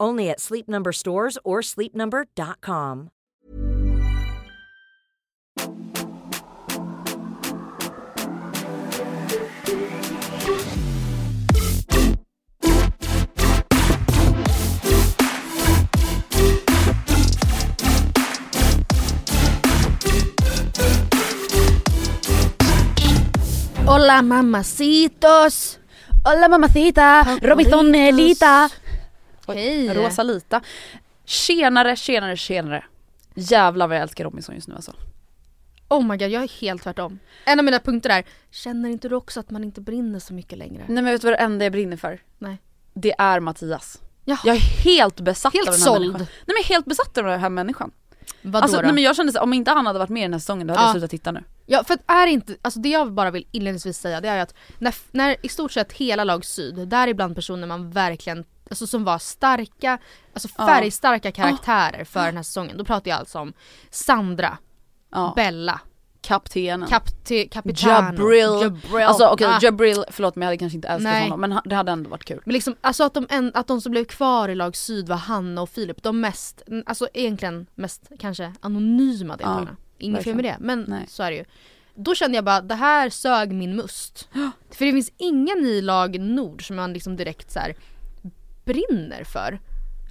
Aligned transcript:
Only 0.00 0.30
at 0.30 0.40
Sleep 0.40 0.66
Number 0.66 0.92
stores 0.92 1.36
or 1.44 1.60
sleepnumber.com. 1.60 3.10
Hola 23.86 24.22
mamacitos! 24.22 25.80
Hola 26.22 26.48
mamacita! 26.48 27.38
Robinsonelita! 27.42 28.70
Hej! 29.54 29.94
Rosalita. 29.94 30.60
Tjenare, 31.24 31.96
tjenare, 31.96 32.36
tjenare. 32.36 32.84
Jävlar 33.34 33.86
vad 33.88 33.96
jag 33.96 34.02
älskar 34.02 34.24
Robinson 34.24 34.54
just 34.54 34.68
nu 34.68 34.74
alltså. 34.74 34.92
Oh 35.88 36.06
my 36.06 36.16
god, 36.16 36.28
jag 36.28 36.42
är 36.42 36.60
helt 36.60 36.82
tvärtom. 36.82 37.18
En 37.46 37.58
av 37.58 37.64
mina 37.64 37.78
punkter 37.78 38.10
är, 38.10 38.24
känner 38.50 38.88
inte 38.88 39.08
du 39.08 39.14
också 39.14 39.40
att 39.40 39.50
man 39.50 39.64
inte 39.64 39.80
brinner 39.80 40.18
så 40.18 40.34
mycket 40.34 40.58
längre? 40.58 40.84
Nej 40.88 41.02
men 41.02 41.04
vet 41.12 41.20
du 41.22 41.26
vad 41.26 41.32
det 41.38 41.42
enda 41.44 41.64
jag 41.64 41.72
brinner 41.72 41.96
för? 41.96 42.20
Nej. 42.38 42.58
Det 42.94 43.14
är 43.18 43.40
Mattias. 43.40 43.98
Jaha. 44.24 44.38
Jag 44.44 44.56
är 44.56 44.60
helt 44.84 45.20
besatt 45.20 45.52
Helt 45.54 45.68
av 45.68 45.74
den 45.74 45.80
här 45.82 45.86
såld. 45.88 46.12
människan. 46.12 46.26
Nej 46.46 46.54
men 46.58 46.64
helt 46.64 46.86
besatt 46.86 47.18
av 47.18 47.24
den 47.24 47.40
här 47.40 47.48
människan. 47.48 47.90
Vadå 48.42 48.62
Alltså 48.62 48.76
då? 48.76 48.82
nej 48.82 48.92
men 48.92 49.04
jag 49.04 49.16
kände 49.16 49.32
så, 49.32 49.40
om 49.40 49.52
inte 49.52 49.70
han 49.70 49.86
hade 49.86 49.98
varit 49.98 50.10
med 50.10 50.20
i 50.20 50.24
den 50.24 50.32
här 50.32 50.40
säsongen 50.40 50.66
då 50.66 50.74
hade 50.74 50.82
Ja. 50.82 50.86
jag 50.88 50.92
slutat 50.94 51.10
titta 51.10 51.32
nu. 51.32 51.44
Ja 51.66 51.84
för 51.84 51.94
att 51.94 52.00
är 52.06 52.26
inte, 52.26 52.56
alltså 52.62 52.80
det 52.80 52.88
jag 52.88 53.12
bara 53.12 53.30
vill 53.30 53.46
inledningsvis 53.50 53.98
säga 53.98 54.20
det 54.20 54.28
är 54.28 54.38
att 54.42 54.54
när, 54.78 54.94
när 55.10 55.36
i 55.42 55.48
stort 55.48 55.72
sett 55.72 55.92
hela 55.92 56.24
lag 56.24 56.44
syd, 56.44 56.88
däribland 56.88 57.34
personer 57.34 57.66
man 57.66 57.90
verkligen, 57.90 58.44
alltså 58.70 58.86
som 58.86 59.04
var 59.04 59.18
starka, 59.18 59.98
alltså 60.32 60.48
Ja. 60.58 60.66
färgstarka 60.66 61.32
karaktärer 61.32 62.04
för 62.04 62.26
den 62.26 62.36
här 62.36 62.42
säsongen. 62.42 62.78
Då 62.78 62.84
pratar 62.84 63.10
jag 63.10 63.18
alltså 63.18 63.38
om 63.38 63.52
Sandra, 63.90 64.58
Ja. 65.10 65.32
Bella, 65.36 65.80
Kaptenen. 66.22 66.88
Kapte, 66.88 67.44
Capitano, 67.44 67.92
Jabril. 67.92 68.62
Jabril. 68.62 69.06
Alltså 69.06 69.26
okej, 69.26 69.46
Ah. 69.46 69.58
Jabril, 69.62 70.04
förlåt 70.10 70.36
men 70.36 70.42
jag 70.42 70.46
hade 70.46 70.58
kanske 70.58 70.76
inte 70.76 70.88
älskat 70.88 71.12
Nej. 71.12 71.22
honom 71.22 71.40
men 71.40 71.60
det 71.64 71.74
hade 71.74 71.92
ändå 71.92 72.10
varit 72.10 72.24
kul. 72.24 72.40
Men 72.44 72.52
liksom, 72.52 72.76
alltså 72.80 73.04
att 73.04 73.14
de, 73.14 73.26
en, 73.30 73.50
att 73.54 73.66
de 73.66 73.80
som 73.80 73.92
blev 73.92 74.04
kvar 74.04 74.48
i 74.48 74.54
lag 74.54 74.76
syd 74.76 75.08
var 75.08 75.16
Hanna 75.16 75.62
och 75.62 75.68
Filip, 75.68 76.02
de 76.02 76.20
mest, 76.20 76.62
alltså 76.86 77.08
egentligen 77.14 77.66
mest 77.74 78.10
kanske 78.18 78.52
anonyma 78.60 79.36
deltagarna. 79.36 79.76
Inget 79.98 80.24
fel 80.24 80.34
med 80.34 80.44
det, 80.44 80.56
men 80.60 80.84
Nej. 80.88 81.04
så 81.08 81.22
är 81.22 81.30
det 81.30 81.36
ju. 81.36 81.44
Då 81.94 82.14
kände 82.14 82.36
jag 82.36 82.44
bara, 82.44 82.60
det 82.60 82.74
här 82.74 83.10
sög 83.10 83.52
min 83.52 83.76
must. 83.76 84.28
För 84.70 84.84
det 84.84 84.92
finns 84.92 85.12
ingen 85.16 85.58
i 85.64 85.80
lag 85.80 86.20
nord 86.20 86.66
som 86.66 86.76
man 86.76 86.92
liksom 86.92 87.16
direkt 87.16 87.50
så 87.52 87.58
här 87.58 87.74
brinner 88.72 89.24
för. 89.24 89.60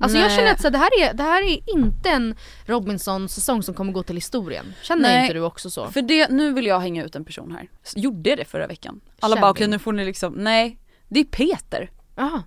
Alltså 0.01 0.17
jag 0.17 0.27
Nej. 0.27 0.37
känner 0.37 0.51
att 0.51 0.61
så 0.61 0.69
det, 0.69 0.77
här 0.77 0.89
är, 1.01 1.13
det 1.13 1.23
här 1.23 1.41
är 1.41 1.59
inte 1.75 2.09
en 2.09 2.35
Robinson-säsong 2.65 3.63
som 3.63 3.73
kommer 3.73 3.93
gå 3.93 4.03
till 4.03 4.15
historien. 4.15 4.73
Känner 4.81 5.01
Nej. 5.01 5.21
inte 5.21 5.33
du 5.33 5.41
också 5.41 5.69
så? 5.69 5.87
För 5.87 6.01
det, 6.01 6.29
nu 6.29 6.53
vill 6.53 6.65
jag 6.65 6.79
hänga 6.79 7.05
ut 7.05 7.15
en 7.15 7.25
person 7.25 7.51
här. 7.51 7.67
Gjorde 7.95 8.29
jag 8.29 8.39
det 8.39 8.45
förra 8.45 8.67
veckan? 8.67 9.01
Alla 9.19 9.41
bara 9.41 9.51
okej 9.51 9.67
nu 9.67 9.79
får 9.79 9.93
ni 9.93 10.05
liksom, 10.05 10.33
nej. 10.33 10.77
Det 11.07 11.19
är 11.19 11.23
Peter. 11.23 11.91
Jaha. 12.15 12.43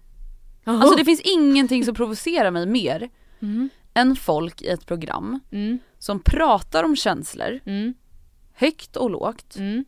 Alltså 0.64 0.96
det 0.96 1.04
finns 1.04 1.20
ingenting 1.20 1.84
som 1.84 1.94
provocerar 1.94 2.50
mig 2.50 2.66
mer 2.66 3.10
Mm. 3.40 3.68
än 3.94 4.16
folk 4.16 4.62
i 4.62 4.68
ett 4.68 4.86
program 4.86 5.40
Mm, 5.52 5.78
som 5.98 6.20
pratar 6.20 6.84
om 6.84 6.96
känslor 6.96 7.60
mm, 7.66 7.94
högt 8.54 8.96
och 8.96 9.10
lågt 9.10 9.56
mm, 9.56 9.84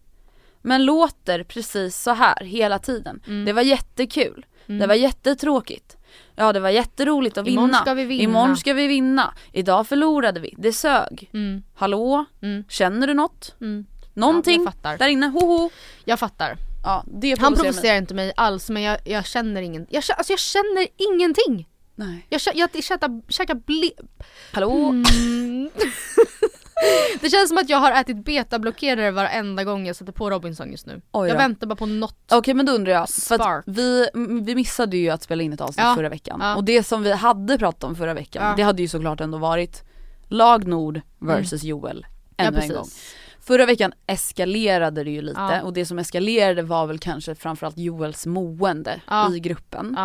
men 0.63 0.85
låter 0.85 1.43
precis 1.45 1.97
så 2.03 2.11
här 2.11 2.45
hela 2.45 2.79
tiden. 2.79 3.21
Mm. 3.27 3.45
Det 3.45 3.53
var 3.53 3.63
jättekul, 3.63 4.47
mm. 4.67 4.79
det 4.81 4.87
var 4.87 4.95
jättetråkigt. 4.95 5.97
Ja 6.37 6.53
det 6.53 6.61
var 6.61 6.71
jätteroligt 6.71 7.39
att 7.39 7.47
vinna. 7.47 7.61
Imorgon 7.63 7.81
ska 7.81 7.95
vi 7.95 8.05
vinna. 8.05 8.23
Imorgon 8.23 8.57
ska 8.57 8.73
vi 8.73 8.87
vinna. 8.87 9.35
Idag 9.53 9.87
förlorade 9.87 10.41
vi, 10.41 10.55
det 10.59 10.73
sög. 10.73 11.31
Mm, 11.35 11.63
Hallå? 11.75 12.25
mm, 12.43 12.65
Känner 12.69 13.07
du 13.07 13.15
något? 13.15 13.55
mm. 13.61 13.87
Någonting 14.17 14.67
Ja, 14.83 14.97
där 14.97 15.09
inne, 15.09 15.27
hoho. 15.27 15.71
Jag 16.05 16.19
fattar. 16.19 16.57
Ja 16.85 17.05
det 17.07 17.41
Han 17.41 17.55
provocerar 17.55 17.93
mig. 17.93 17.99
inte 17.99 18.15
mig 18.15 18.33
alls 18.37 18.71
men 18.71 18.83
jag, 18.83 18.99
jag 19.05 19.27
känner 19.27 19.63
ingen, 19.63 19.87
jag, 19.91 20.05
alltså 20.17 20.33
jag 20.33 20.41
känner 20.41 20.87
ingenting. 21.13 21.69
Nej. 21.95 22.27
Jag, 22.29 22.41
jag, 22.55 22.71
jag 22.75 22.85
käkar, 22.85 23.31
käkar 23.33 23.55
ble... 23.55 23.91
Hallå? 24.53 24.89
Mm. 24.89 25.71
det 27.21 27.31
känns 27.31 27.49
som 27.49 27.59
att 27.59 27.69
jag 27.69 27.79
har 27.79 27.93
ätit 28.01 28.25
betablockerare 28.25 29.11
varenda 29.11 29.65
gång 29.65 29.87
jag 29.87 29.97
sätter 29.97 30.13
på 30.13 30.31
Robinson 30.31 30.71
just 30.71 30.87
nu. 30.87 31.01
Oj 31.13 31.29
jag 31.29 31.37
då. 31.37 31.39
väntar 31.39 31.67
bara 31.67 31.77
på 31.77 31.87
något. 31.87 32.33
Okej 32.33 32.55
men 32.55 32.67
då 32.67 32.73
undrar 32.73 32.93
jag, 32.93 33.09
för 33.09 33.35
att 33.59 33.65
vi, 33.67 34.09
vi 34.43 34.55
missade 34.55 34.97
ju 34.97 35.11
att 35.11 35.23
spela 35.23 35.43
in 35.43 35.53
ett 35.53 35.61
avsnitt 35.61 35.85
Ja. 35.87 35.95
förra 35.97 36.09
veckan 36.09 36.39
Ja. 36.43 36.57
och 36.57 36.65
det 36.65 36.83
som 36.83 37.03
vi 37.03 37.13
hade 37.13 37.59
pratat 37.59 37.85
om 37.85 37.97
förra 37.97 38.15
veckan 38.15 38.47
Ja. 38.47 38.55
det 38.57 38.63
hade 38.63 38.83
ju 38.83 38.89
såklart 38.89 39.21
ändå 39.21 39.39
varit 39.39 39.83
lag 40.29 40.67
Nord 40.67 41.01
versus 41.19 41.63
Joel 41.63 42.07
ja, 42.37 42.45
ännu 42.45 42.59
en 42.61 42.69
gång. 42.69 42.87
Förra 43.41 43.67
veckan 43.67 43.93
eskalerade 44.07 45.05
det 45.05 45.11
ju 45.11 45.23
lite 45.23 45.61
och 45.65 45.73
det 45.73 45.87
som 45.87 45.99
eskalerade 45.99 46.63
var 46.63 46.87
väl 46.87 46.99
kanske 46.99 47.35
framförallt 47.35 47.79
Joels 47.79 48.27
mående 48.27 49.01
i 49.37 49.41
gruppen. 49.41 49.97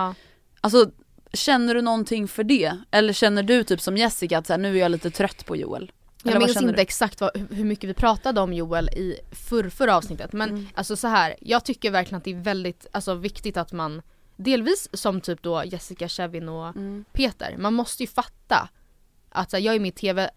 Alltså 0.62 0.92
känner 1.34 1.76
du 1.76 1.82
någonting 1.82 2.28
för 2.28 2.44
det? 2.44 2.78
Eller 2.92 3.14
känner 3.14 3.44
du 3.44 3.64
typ 3.64 3.82
som 3.82 3.98
Jessica 3.98 4.38
att 4.38 4.48
så 4.48 4.54
här, 4.54 4.58
nu 4.58 4.76
är 4.76 4.80
jag 4.80 4.92
lite 4.92 5.12
trött 5.12 5.46
på 5.46 5.56
Joel? 5.56 5.92
Eller 6.24 6.34
Jag 6.34 6.40
minns 6.41 6.57
inte 6.62 6.72
du? 6.75 6.81
exakt 6.81 7.22
vad, 7.22 7.31
hur 7.52 7.63
mycket 7.66 7.90
vi 7.90 7.94
pratade 7.94 8.41
om 8.41 8.53
Joel 8.53 8.90
i 8.90 9.19
förr, 9.31 9.69
förra 9.69 9.96
avsnittet 9.97 10.34
men 10.34 10.50
Mm. 10.50 10.68
alltså 10.75 10.96
så 10.96 11.07
här, 11.07 11.35
jag 11.41 11.66
tycker 11.66 11.91
verkligen 11.91 12.18
att 12.18 12.24
det 12.24 12.31
är 12.31 12.41
väldigt 12.41 12.88
alltså, 12.91 13.13
viktigt 13.13 13.57
att 13.57 13.72
man 13.72 14.02
delvis 14.35 14.90
som 14.94 15.22
typ 15.22 15.41
då 15.44 15.63
Jessica, 15.66 16.07
Kevin 16.07 16.50
och 16.50 16.68
Mm. 16.68 17.06
Peter, 17.13 17.56
man 17.57 17.74
måste 17.74 18.03
ju 18.03 18.07
fatta 18.07 18.69
att 19.30 19.52
här, 19.53 19.59
jag 19.59 19.75
är 19.75 19.80
med 19.80 19.88
i 19.90 19.91
TV, 19.91 20.30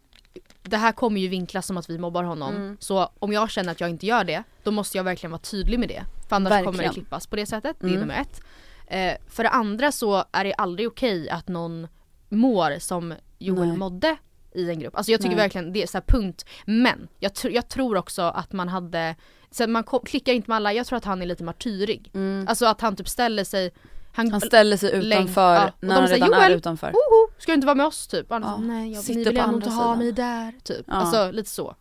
det 0.63 0.77
här 0.77 0.93
kommer 0.93 1.21
ju 1.21 1.29
vinklas 1.29 1.67
som 1.67 1.77
att 1.77 1.91
vi 1.91 1.99
mobbar 1.99 2.23
honom. 2.25 2.55
Mm. 2.57 2.77
Så 2.81 3.11
om 3.19 3.33
jag 3.33 3.51
känner 3.51 3.73
att 3.73 3.81
jag 3.81 3.91
inte 3.91 4.07
gör 4.07 4.25
det, 4.25 4.43
då 4.63 4.71
måste 4.71 4.97
jag 4.97 5.05
verkligen 5.05 5.31
vara 5.31 5.41
tydlig 5.43 5.79
med 5.79 5.89
det. 5.89 6.05
För 6.29 6.37
annars 6.37 6.51
kommer 6.51 6.63
det 6.65 6.71
Verkligen. 6.71 6.93
klippas 6.95 7.27
på 7.27 7.37
det 7.37 7.47
sättet, 7.47 7.77
det 7.81 7.87
är 7.87 7.89
Mm. 7.89 8.01
nummer 8.01 8.21
ett. 8.21 8.41
Eh, 8.87 9.15
för 9.29 9.43
det 9.43 9.49
andra 9.49 9.93
så 9.93 10.25
är 10.33 10.45
det 10.45 10.55
aldrig 10.55 10.89
okej 10.89 11.31
att 11.31 11.49
någon 11.49 11.89
mår 12.29 12.79
som 12.79 13.15
Joel 13.39 13.69
Nej. 13.69 13.77
mådde 13.77 14.17
i 14.55 14.71
en 14.71 14.79
grupp. 14.79 14.97
Alltså 14.97 15.13
jag 15.13 15.21
tycker 15.21 15.37
Nej. 15.37 15.45
verkligen 15.45 15.73
det 15.73 15.83
är 15.83 15.87
så 15.87 15.99
här 15.99 16.05
punkt. 16.07 16.45
Men 16.67 17.09
jag, 17.19 17.33
tr- 17.33 17.51
jag 17.51 17.69
tror 17.69 17.97
också 17.97 18.23
att 18.23 18.53
man 18.53 18.69
hade, 18.69 19.17
så 19.51 19.67
man 19.67 19.85
klickar 20.05 20.33
inte 20.33 20.51
med 20.51 20.57
alla, 20.57 20.73
jag 20.73 20.87
tror 20.87 20.97
att 20.97 21.05
han 21.05 21.23
är 21.23 21.27
lite 21.27 21.45
martyrig. 21.45 22.11
Mm. 22.15 22.49
Alltså 22.49 22.67
att 22.67 22.81
han 22.81 22.97
typ 22.97 23.09
ställer 23.09 23.45
sig, 23.45 23.71
han, 24.15 24.31
Han 24.33 24.41
ställer 24.41 24.77
sig 24.77 24.93
utanför 24.93 25.55
ja. 25.55 25.73
När 25.81 25.95
han 25.95 26.07
redan 26.09 26.33
är 26.33 26.51
utanför. 26.51 26.87
Woho, 26.87 27.33
ska 27.39 27.53
du 27.53 27.55
inte 27.55 27.67
vara 27.67 27.75
med 27.75 27.87
oss 27.87 28.07
typ? 28.07 28.27
Han 28.31 28.43
Ja. 28.43 28.57
nej 28.57 28.93
jag, 28.93 29.05
Sitter 29.05 29.19
ni 29.19 29.25
vill 29.25 29.37
på 29.39 29.43
ändå 29.45 29.57
inte 29.57 29.71
ha 29.71 29.97
mig 29.97 30.13
där 30.13 30.53
typ. 30.65 30.85
Ja. 30.87 30.95
Alltså 30.95 31.31
lite 31.31 31.51
så. 31.51 31.77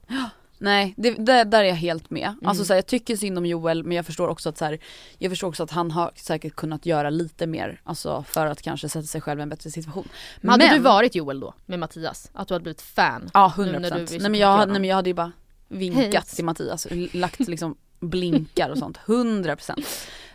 Nej, 0.64 0.94
det, 0.98 1.12
det, 1.12 1.44
där 1.44 1.60
är 1.60 1.68
jag 1.68 1.76
helt 1.76 2.10
med. 2.10 2.28
Mm. 2.28 2.48
Alltså 2.48 2.66
så 2.66 2.74
här, 2.74 2.78
jag 2.78 2.86
tycker 2.86 3.16
synd 3.16 3.38
om 3.38 3.46
Joel 3.46 3.84
men 3.84 3.96
jag 3.96 4.06
förstår 4.06 4.28
också 4.28 4.50
att 4.50 4.58
så 4.58 4.66
här, 4.66 4.80
jag 5.18 5.32
förstår 5.32 5.48
också 5.48 5.64
att 5.64 5.72
han 5.72 5.92
har 5.92 6.12
säkert 6.16 6.56
kunnat 6.56 6.86
göra 6.86 7.10
lite 7.10 7.48
mer, 7.48 7.82
alltså 7.84 8.24
för 8.28 8.46
att 8.46 8.62
kanske 8.62 8.90
sätta 8.90 9.08
sig 9.08 9.22
själv 9.22 9.40
i 9.40 9.44
en 9.44 9.50
bättre 9.50 9.72
situation. 9.72 10.08
Men 10.42 10.52
hade 10.52 10.74
du 10.74 10.80
varit 10.80 11.16
Joel 11.16 11.40
då 11.40 11.54
med 11.66 11.80
Mattias? 11.80 12.32
Att 12.34 12.48
du 12.48 12.54
hade 12.54 12.64
blivit 12.64 12.82
fan? 12.82 13.30
Ja 13.34 13.54
nu 13.58 13.64
100% 13.64 13.80
när 13.80 13.90
du 13.90 14.20
nej, 14.20 14.30
men 14.30 14.36
jag, 14.36 14.58
nej 14.68 14.80
men 14.80 14.90
jag 14.90 14.96
hade 14.96 15.10
ju 15.10 15.14
bara 15.14 15.32
vinkat 15.68 16.14
Hej. 16.14 16.36
till 16.36 16.46
Mattias, 16.46 16.88
lagt 17.12 17.48
liksom 17.48 17.76
blinkar 18.00 18.70
och 18.70 18.78
sånt, 18.78 19.00
100%. 19.06 19.86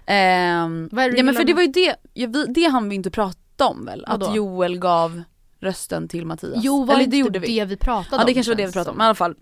Ehm, 0.06 0.88
Vad 0.92 1.04
är 1.04 1.08
det 1.08 1.12
du 1.14 1.18
ja 1.18 1.24
men 1.24 1.34
för 1.34 1.44
det 1.44 1.54
var 1.54 1.62
ju 1.62 1.68
det, 1.68 1.96
vi, 2.14 2.26
det 2.48 2.64
hann 2.64 2.88
vi 2.88 2.94
inte 2.94 3.10
prata 3.10 3.66
om 3.66 3.84
väl? 3.84 4.04
Vadå? 4.08 4.26
Att 4.26 4.36
Joel 4.36 4.78
gav 4.78 5.22
rösten 5.60 6.08
till 6.08 6.26
Mattias. 6.26 6.64
Jo 6.64 6.84
var 6.84 6.94
Eller 6.94 7.04
inte 7.04 7.16
det 7.16 7.20
gjorde 7.20 7.38
det 7.38 7.46
vi. 7.46 7.64
vi 7.64 7.76
pratade 7.76 8.22
Ja 8.22 8.24
det 8.24 8.30
om, 8.30 8.34
kanske 8.34 8.52
var 8.52 8.56
det 8.56 8.66
vi 8.66 8.72
pratade 8.72 8.90
om, 8.90 8.96
men 8.96 9.04
i 9.04 9.08
alla 9.08 9.14
fall 9.14 9.34
Det 9.34 9.40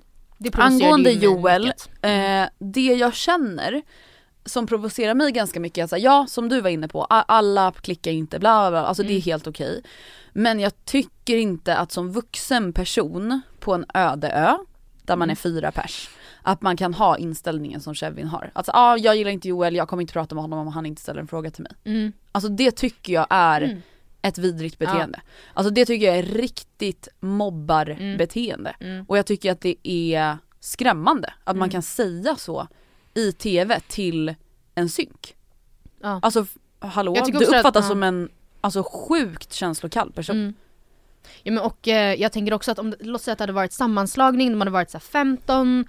Angående 0.84 1.10
Joel, 1.10 1.66
eh, 2.02 2.48
det 2.58 2.80
jag 2.94 3.14
känner 3.14 3.82
som 4.46 4.66
provocerar 4.66 5.14
mig 5.14 5.32
ganska 5.32 5.60
mycket 5.60 5.82
är 5.82 5.86
säga, 5.86 6.04
ja 6.04 6.26
som 6.28 6.48
du 6.48 6.60
var 6.60 6.70
inne 6.70 6.88
på, 6.88 7.04
alla 7.04 7.72
klickar 7.72 8.10
inte 8.10 8.38
bla 8.38 8.70
bla, 8.70 8.70
bla. 8.70 8.88
alltså 8.88 9.02
det 9.02 9.08
är 9.12 9.14
Mm. 9.14 9.22
helt 9.22 9.46
okej. 9.46 9.82
Men 10.32 10.60
jag 10.60 10.84
tycker 10.84 11.36
inte 11.36 11.76
att 11.76 11.92
som 11.92 12.12
vuxen 12.12 12.72
person 12.72 13.40
på 13.60 13.74
en 13.74 13.84
öde 13.94 14.30
ö, 14.30 14.56
där 15.02 15.16
man 15.16 15.30
är 15.30 15.34
fyra 15.34 15.72
pers, 15.72 16.08
att 16.42 16.62
man 16.62 16.76
kan 16.76 16.94
ha 16.94 17.18
inställningen 17.18 17.80
som 17.80 17.94
Kevin 17.94 18.26
har. 18.26 18.50
Alltså 18.52 18.72
ah, 18.74 18.96
jag 18.96 19.16
gillar 19.16 19.30
inte 19.30 19.48
Joel, 19.48 19.76
jag 19.76 19.88
kommer 19.88 20.00
inte 20.00 20.12
prata 20.12 20.34
med 20.34 20.42
honom 20.44 20.58
om 20.58 20.68
han 20.68 20.86
inte 20.86 21.02
ställer 21.02 21.20
en 21.20 21.26
fråga 21.28 21.50
till 21.50 21.62
mig. 21.62 21.72
Mm. 21.84 22.12
Alltså 22.32 22.48
det 22.50 22.70
tycker 22.70 23.12
jag 23.12 23.26
är 23.30 23.60
Mm. 23.60 23.82
Ett 24.24 24.38
vidrigt 24.38 24.78
beteende. 24.78 25.20
Alltså 25.54 25.70
det 25.70 25.84
tycker 25.84 26.06
jag 26.06 26.16
är 26.18 26.22
riktigt 26.22 27.08
mobbarbeteende. 27.20 28.76
Mm. 28.80 29.04
Och 29.08 29.18
jag 29.18 29.26
tycker 29.26 29.52
att 29.52 29.60
det 29.60 29.76
är 29.88 30.38
skrämmande 30.60 31.32
att 31.44 31.56
man 31.56 31.62
Mm. 31.68 31.70
kan 31.70 31.82
säga 31.82 32.36
så 32.36 32.68
i 33.14 33.32
tv 33.32 33.80
till 33.88 34.34
en 34.74 34.88
synk. 34.88 35.34
Ja. 36.02 36.20
Alltså 36.22 36.46
hallå, 36.78 37.14
du 37.14 37.20
att- 37.20 37.42
uppfattas 37.42 37.84
ja. 37.84 37.88
som 37.88 38.02
en 38.02 38.28
alltså, 38.60 38.82
sjukt 38.82 39.52
känslokall 39.52 40.12
person. 40.12 40.36
Mm. 40.36 40.54
Ja, 41.42 41.52
men 41.52 41.62
och 41.62 41.88
eh, 41.88 42.14
jag 42.14 42.32
tänker 42.32 42.52
också 42.52 42.70
att 42.72 42.78
om 42.78 42.94
låt 43.00 43.22
säga 43.22 43.32
att 43.32 43.38
det 43.38 43.42
hade 43.42 43.52
varit 43.52 43.72
sammanslagning, 43.72 44.50
de 44.52 44.60
hade 44.60 44.70
varit 44.70 44.90
så 44.90 44.98
här 44.98 45.02
15 45.02 45.84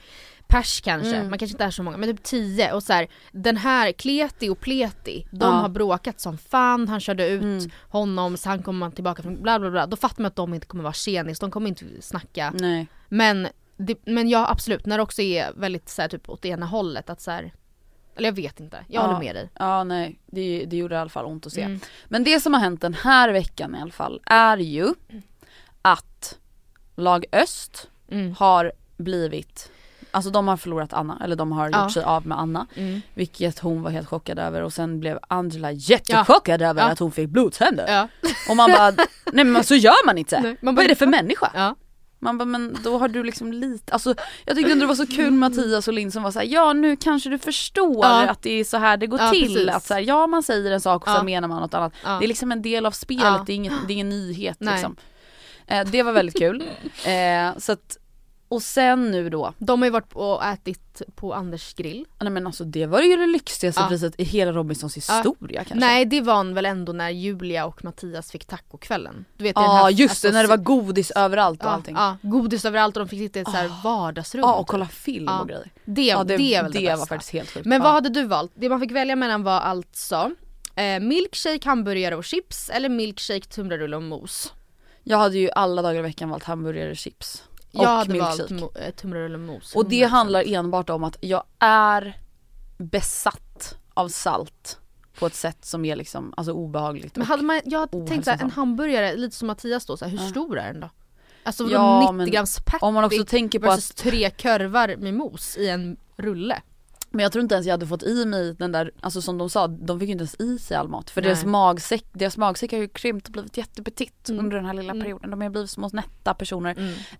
pers 0.47 0.81
kanske, 0.81 1.15
Mm. 1.15 1.29
man 1.29 1.39
kanske 1.39 1.53
inte 1.53 1.63
är 1.63 1.71
så 1.71 1.83
många, 1.83 1.97
men 1.97 2.09
typ 2.15 2.23
10 2.23 2.73
och 2.73 2.83
så 2.83 2.93
här, 2.93 3.07
den 3.31 3.57
här 3.57 3.91
Kleti 3.91 4.49
och 4.49 4.59
Pleti, 4.59 5.27
de 5.31 5.37
Ja. 5.45 5.51
har 5.51 5.69
bråkat 5.69 6.19
som 6.19 6.37
fan, 6.37 6.87
han 6.87 6.99
körde 6.99 7.27
ut 7.27 7.41
Mm. 7.43 7.69
honom 7.89 8.37
så 8.37 8.49
han 8.49 8.63
kommer 8.63 8.89
tillbaka 8.91 9.23
från 9.23 9.41
bla 9.41 9.59
bla 9.59 9.71
bla, 9.71 9.85
då 9.87 9.97
fattar 9.97 10.21
man 10.21 10.27
att 10.27 10.35
de 10.35 10.53
inte 10.53 10.67
kommer 10.67 10.83
vara 10.83 10.93
tjenis, 10.93 11.39
de 11.39 11.51
kommer 11.51 11.67
inte 11.67 11.85
snacka. 12.01 12.53
Nej. 12.59 12.87
Men, 13.09 13.47
det, 13.77 13.95
men 14.05 14.29
ja 14.29 14.47
absolut, 14.51 14.85
när 14.85 14.97
det 14.97 15.03
också 15.03 15.21
är 15.21 15.51
väldigt 15.55 15.89
så 15.89 16.01
här, 16.01 16.09
typ 16.09 16.29
åt 16.29 16.45
ena 16.45 16.65
hållet 16.65 17.09
att 17.09 17.21
så 17.21 17.31
här, 17.31 17.53
eller 18.15 18.27
jag 18.27 18.35
vet 18.35 18.59
inte, 18.59 18.77
jag 18.87 19.03
Ja. 19.03 19.07
håller 19.07 19.19
med 19.19 19.35
dig. 19.35 19.49
Ja 19.59 19.83
nej, 19.83 20.19
det, 20.25 20.65
det 20.65 20.77
gjorde 20.77 20.95
i 20.95 20.97
alla 20.97 21.09
fall 21.09 21.25
ont 21.25 21.45
att 21.45 21.53
se. 21.53 21.61
Mm. 21.61 21.79
Men 22.05 22.23
det 22.23 22.39
som 22.39 22.53
har 22.53 22.61
hänt 22.61 22.81
den 22.81 22.93
här 22.93 23.29
veckan 23.31 23.75
i 23.75 23.81
alla 23.81 23.91
fall 23.91 24.21
är 24.25 24.57
ju 24.57 24.93
att 25.81 26.37
lag 26.95 27.25
Öst 27.31 27.89
Mm. 28.11 28.33
har 28.37 28.71
blivit 28.97 29.71
Alltså 30.15 30.31
de 30.31 30.47
har 30.47 30.57
förlorat 30.57 30.93
Anna, 30.93 31.17
eller 31.23 31.35
de 31.35 31.51
har 31.51 31.69
Ja. 31.69 31.83
gjort 31.83 31.91
sig 31.91 32.03
av 32.03 32.27
med 32.27 32.39
Anna. 32.39 32.67
Mm. 32.75 33.01
Vilket 33.13 33.59
hon 33.59 33.81
var 33.83 33.91
helt 33.91 34.07
chockad 34.07 34.39
över 34.39 34.61
och 34.61 34.73
sen 34.73 34.99
blev 34.99 35.19
Angela 35.27 35.71
jättechockad 35.71 36.61
över 36.61 36.81
Ja. 36.81 36.87
att 36.87 36.99
hon 36.99 37.11
fick 37.11 37.29
blodtänder. 37.29 37.85
Ja. 37.87 38.29
Och 38.49 38.55
man 38.55 38.71
bara, 38.71 38.91
nej 39.33 39.45
men 39.45 39.63
så 39.63 39.75
gör 39.75 40.05
man 40.05 40.17
inte. 40.17 40.41
Nej, 40.41 40.57
man 40.61 40.75
Vad 40.75 40.85
är 40.85 40.89
det 40.89 40.95
för 40.95 41.07
människa? 41.07 41.51
Ja. 41.53 41.75
Man 42.19 42.37
bara, 42.37 42.45
men 42.45 42.77
då 42.83 42.97
har 42.97 43.07
du 43.07 43.23
liksom 43.23 43.53
lite, 43.53 43.93
alltså 43.93 44.15
jag 44.45 44.55
tyckte 44.55 44.71
ändå 44.71 44.83
det 44.83 44.87
var 44.87 44.95
så 44.95 45.07
kul 45.07 45.31
Mattias 45.31 45.87
och 45.87 45.93
Linn 45.93 46.11
som 46.11 46.23
var 46.23 46.31
såhär, 46.31 46.45
ja 46.45 46.73
nu 46.73 46.95
kanske 46.95 47.29
du 47.29 47.37
förstår 47.39 48.05
Ja. 48.05 48.27
att 48.29 48.41
det 48.41 48.49
är 48.59 48.63
så 48.63 48.77
här 48.77 48.97
det 48.97 49.07
går 49.07 49.19
Ja, 49.19 49.29
till. 49.31 49.47
precis. 49.53 49.69
Att 49.69 49.83
så 49.85 49.93
här, 49.93 50.01
ja 50.01 50.27
man 50.27 50.43
säger 50.43 50.71
en 50.71 50.81
sak 50.81 51.01
och 51.03 51.09
Ja. 51.09 51.15
sen 51.15 51.25
menar 51.25 51.47
man 51.47 51.61
något 51.61 51.73
annat. 51.73 51.93
Ja. 52.03 52.17
Det 52.19 52.25
är 52.25 52.27
liksom 52.27 52.51
en 52.51 52.61
del 52.61 52.85
av 52.85 52.91
spelet, 52.91 53.23
Ja. 53.23 53.43
det, 53.45 53.53
är 53.53 53.55
inget, 53.55 53.73
det 53.87 53.93
är 53.93 53.95
ingen 53.95 54.09
nyhet 54.09 54.57
Nej. 54.59 54.73
liksom. 54.73 54.95
Eh, 55.67 55.85
det 55.85 56.03
var 56.03 56.11
väldigt 56.11 56.37
kul. 56.37 56.63
Eh, 57.05 57.57
så 57.57 57.71
att, 57.71 57.97
och 58.55 58.63
sen 58.63 59.11
nu 59.11 59.29
då, 59.29 59.53
De 59.57 59.81
har 59.81 59.87
ju 59.87 59.91
varit 59.91 60.13
och 60.13 60.45
ätit 60.45 61.01
på 61.15 61.33
Anders 61.33 61.73
grill. 61.73 62.05
nej 62.19 62.29
men 62.31 62.47
alltså 62.47 62.63
det 62.63 62.85
var 62.85 63.01
ju 63.01 63.17
det 63.17 63.25
lyxigaste 63.27 63.81
Ja. 63.81 63.87
priset 63.87 64.13
i 64.17 64.23
hela 64.23 64.51
Robinsons 64.51 64.97
historia 64.97 65.63
kanske. 65.63 65.85
Nej 65.87 66.05
det 66.05 66.21
var 66.21 66.53
väl 66.53 66.65
ändå 66.65 66.91
när 66.93 67.09
Julia 67.09 67.65
och 67.65 67.83
Mattias 67.83 68.31
fick 68.31 68.45
tacokvällen. 68.45 69.25
Du 69.37 69.43
vet, 69.43 69.53
Ja 69.55 69.61
här- 69.73 69.89
just 69.89 70.11
alltså, 70.11 70.27
det, 70.27 70.33
när 70.33 70.41
det 70.43 70.49
var 70.49 70.57
godis 70.57 71.11
överallt 71.11 71.59
och 71.61 71.65
ja, 71.67 71.71
allting. 71.71 71.95
Ja, 71.95 72.17
godis 72.21 72.65
överallt 72.65 72.97
och 72.97 73.05
de 73.05 73.09
fick 73.09 73.19
sitta 73.19 73.39
i 73.39 73.41
ett 73.41 73.47
så 73.47 73.57
här 73.57 73.71
vardagsrum. 73.83 74.41
Ja 74.41 74.55
och 74.55 74.67
kolla 74.67 74.87
film 74.87 75.25
Ja. 75.27 75.39
och 75.41 75.47
grejer. 75.47 75.71
Det, 75.85 76.01
Ja, 76.05 76.23
det, 76.23 76.33
är 76.33 76.63
väl 76.63 76.71
det, 76.71 76.79
det 76.79 76.85
bästa. 76.85 76.95
var 76.99 77.05
faktiskt 77.05 77.31
helt 77.33 77.49
sjukt. 77.49 77.65
Men 77.65 77.77
Ja. 77.77 77.83
vad 77.83 77.93
hade 77.93 78.09
du 78.09 78.23
valt? 78.23 78.51
Det 78.55 78.69
man 78.69 78.79
fick 78.79 78.91
välja 78.91 79.15
mellan 79.15 79.43
var 79.43 79.59
alltså 79.59 80.31
eh, 80.75 80.99
milkshake, 80.99 81.59
hamburgare 81.69 82.15
och 82.15 82.23
chips 82.23 82.69
eller 82.69 82.89
milkshake, 82.89 83.45
tunnbrödsrulle 83.45 83.95
och 83.95 84.03
mos. 84.03 84.53
Jag 85.03 85.17
hade 85.17 85.37
ju 85.37 85.49
alla 85.51 85.81
dagar 85.81 85.99
i 85.99 86.01
veckan 86.01 86.29
valt 86.29 86.43
hamburgare, 86.43 86.95
chips 86.95 87.43
och 87.49 87.54
Jag 87.83 87.89
hade 87.89 88.11
milkshake. 88.11 88.53
valt 88.53 89.05
eh, 89.05 89.33
och 89.33 89.39
mos. 89.39 89.75
Och 89.75 89.89
det 89.89 90.05
100%. 90.05 90.07
handlar 90.07 90.53
enbart 90.53 90.89
om 90.89 91.03
att 91.03 91.17
jag 91.21 91.43
är 91.59 92.17
besatt 92.77 93.77
av 93.93 94.07
salt 94.09 94.79
på 95.19 95.25
ett 95.25 95.35
sätt 95.35 95.65
som 95.65 95.85
är 95.85 95.95
liksom 95.95 96.33
alltså 96.37 96.53
obehagligt. 96.53 97.15
Men 97.15 97.27
hade 97.27 97.43
man, 97.43 97.61
jag 97.65 97.79
hade 97.79 98.07
tänkt 98.07 98.25
såhär, 98.25 98.41
en 98.41 98.49
hamburgare, 98.51 99.15
lite 99.15 99.35
som 99.35 99.47
Mattias 99.47 99.85
då, 99.85 99.97
såhär, 99.97 100.11
hur 100.11 100.19
Ja. 100.19 100.29
stor 100.29 100.57
är 100.57 100.71
den 100.73 100.81
då? 100.81 100.89
Alltså 101.43 101.67
Ja, 101.69 101.99
90 101.99 102.13
men 102.13 102.31
grams 102.31 102.59
patty 102.65 102.77
om 102.81 102.93
man 102.93 103.03
också 103.03 103.25
tänker 103.25 103.59
på 103.59 103.65
versus 103.65 103.91
att, 103.91 103.97
tre 103.97 104.29
korvar 104.29 104.95
med 104.97 105.13
mos 105.13 105.57
i 105.57 105.69
en 105.69 105.97
rulle. 106.17 106.61
Men 107.15 107.23
jag 107.23 107.31
tror 107.31 107.41
inte 107.41 107.55
ens 107.55 107.67
jag 107.67 107.73
hade 107.73 107.87
fått 107.87 108.03
i 108.03 108.25
mig 108.25 108.53
den 108.53 108.71
där, 108.71 108.91
alltså 109.01 109.21
som 109.21 109.37
de 109.37 109.49
sa, 109.49 109.67
de 109.67 109.99
fick 109.99 110.07
ju 110.07 110.11
inte 110.11 110.21
ens 110.21 110.35
i 110.39 110.59
sig 110.59 110.77
all 110.77 110.87
mat. 110.87 111.09
För 111.09 111.21
Nej. 111.21 111.29
deras 111.29 111.45
magsäck, 111.45 112.05
deras 112.13 112.37
magsäck 112.37 112.71
har 112.71 112.79
ju 112.79 112.87
krympt 112.87 113.27
och 113.27 113.31
blivit 113.31 113.57
jättepetitt 113.57 114.29
Mm. 114.29 114.45
under 114.45 114.57
den 114.57 114.65
här 114.65 114.73
lilla 114.73 114.91
Mm. 114.91 115.03
perioden. 115.03 115.29
De 115.31 115.41
har 115.41 115.49
blivit 115.49 115.69
små 115.71 115.89
nätta 115.93 116.33
personer. 116.33 116.75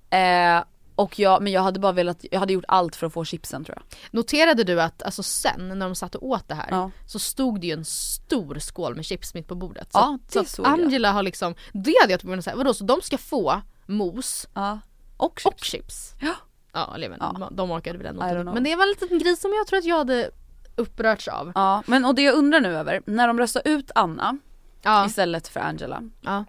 Mm. 0.09 0.57
Eh, 0.57 0.63
och 0.95 1.19
jag, 1.19 1.41
men 1.41 1.53
jag 1.53 1.61
hade 1.61 1.79
bara 1.79 1.91
velat, 1.91 2.25
jag 2.31 2.39
hade 2.39 2.53
gjort 2.53 2.65
allt 2.67 2.95
för 2.95 3.07
att 3.07 3.13
få 3.13 3.25
chipsen 3.25 3.63
tror 3.65 3.77
jag. 3.77 3.97
Noterade 4.11 4.63
du 4.63 4.81
att 4.81 5.03
alltså 5.03 5.23
sen 5.23 5.67
när 5.67 5.85
de 5.85 5.95
satt 5.95 6.15
och 6.15 6.23
åt 6.27 6.47
det 6.47 6.55
här 6.55 6.67
Ja. 6.71 6.91
så 7.05 7.19
stod 7.19 7.61
det 7.61 7.67
ju 7.67 7.73
en 7.73 7.85
stor 7.85 8.59
skål 8.59 8.95
med 8.95 9.05
chips 9.05 9.33
mitt 9.33 9.47
på 9.47 9.55
bordet. 9.55 9.91
Så, 9.91 9.99
Ja, 9.99 10.17
det 10.25 10.31
så 10.33 10.45
såg 10.45 10.65
jag. 10.65 10.73
Angela 10.73 11.11
har 11.11 11.23
liksom, 11.23 11.55
det 11.73 11.93
hade 12.01 12.13
jag 12.13 12.19
typ 12.19 12.43
säga, 12.43 12.55
vadå 12.55 12.73
så 12.73 12.83
de 12.83 13.01
ska 13.01 13.17
få 13.17 13.61
mos 13.85 14.47
ja. 14.53 14.79
Och 15.17 15.39
chips. 15.39 15.45
och 15.45 15.63
chips? 15.65 16.13
Ja. 16.21 16.33
Ja, 16.75 16.91
eller 16.95 17.13
inte, 17.13 17.17
Ja. 17.39 17.49
de 17.51 17.71
orkade 17.71 17.97
väl 17.97 18.07
ändå. 18.07 18.53
Men 18.53 18.63
det 18.63 18.75
var 18.75 18.83
en 18.83 18.89
liten 18.89 19.19
grej 19.19 19.35
som 19.35 19.51
jag 19.53 19.67
tror 19.67 19.79
att 19.79 19.85
jag 19.85 19.97
hade 19.97 20.29
upprörts 20.75 21.27
av. 21.27 21.51
Ja, 21.55 21.83
men 21.87 22.05
och 22.05 22.15
det 22.15 22.21
jag 22.21 22.35
undrar 22.35 22.61
nu 22.61 22.77
över, 22.77 23.01
när 23.05 23.27
de 23.27 23.39
röstade 23.39 23.69
ut 23.69 23.91
Anna 23.95 24.37
Ja, 24.81 25.05
istället 25.05 25.47
för 25.47 25.59
Angela. 25.59 26.01
ja. 26.21 26.45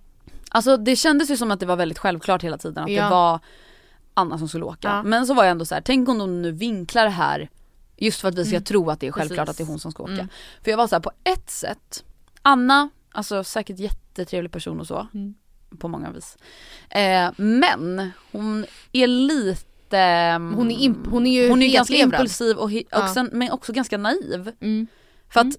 Alltså 0.51 0.77
det 0.77 0.97
kändes 0.97 1.31
ju 1.31 1.37
som 1.37 1.51
att 1.51 1.61
det 1.61 1.67
var 1.67 1.77
väldigt 1.77 1.99
självklart 1.99 2.43
hela 2.45 2.59
tiden 2.59 2.85
att 2.85 2.91
Ja. 2.91 3.05
det 3.05 3.11
var 3.11 3.41
Anna 4.15 4.39
som 4.39 4.49
skulle 4.49 4.65
åka. 4.65 5.03
Men 5.03 5.27
så 5.27 5.35
var 5.35 5.45
jag 5.45 5.51
ändå 5.51 5.65
så 5.65 5.75
här: 5.75 5.83
tänk 5.83 6.09
om 6.09 6.19
de 6.19 6.43
nu 6.43 6.53
vinklar 6.53 7.05
det 7.05 7.11
här 7.11 7.51
just 7.97 8.21
för 8.21 8.29
att 8.29 8.35
vi 8.35 8.45
ska 8.45 8.57
Mm. 8.57 8.65
tro 8.65 8.91
att 8.91 9.01
det 9.01 9.07
är 9.07 9.13
självklart 9.13 9.47
Precis. 9.47 9.51
att 9.51 9.57
det 9.59 9.65
är 9.65 9.73
hon 9.73 9.79
som 9.79 9.93
ska 9.93 10.03
åka. 10.03 10.13
Mm. 10.13 10.29
För 10.65 10.71
jag 10.71 10.79
var 10.79 10.87
så 10.87 10.95
här: 10.95 11.01
på 11.01 11.11
ett 11.25 11.51
sätt, 11.51 12.05
Anna, 12.43 12.89
alltså 13.13 13.45
säkert 13.45 13.79
jättetrevlig 13.79 14.53
person 14.53 14.81
och 14.81 14.87
så. 14.87 15.07
Mm. 15.15 15.35
På 15.79 15.89
många 15.89 16.11
vis. 16.11 16.37
Eh, 16.91 17.31
men 17.37 18.11
hon 18.33 18.67
är 18.93 19.07
lite 19.07 19.61
Hon 20.57 20.71
är, 20.71 20.79
imp- 20.79 21.11
hon 21.11 21.27
är 21.27 21.43
ju 21.43 21.49
hon 21.51 21.63
är 21.63 21.73
ganska 21.73 21.95
hetlevrad. 21.95 22.21
impulsiv 22.21 22.57
och, 22.57 22.71
he- 22.71 22.85
och 22.85 22.89
Ja. 22.91 23.09
sen, 23.15 23.31
men 23.33 23.51
också 23.51 23.73
ganska 23.73 23.99
naiv. 23.99 24.53
Mm. 24.61 24.87
För 25.29 25.41
att 25.41 25.45
Mm. 25.45 25.57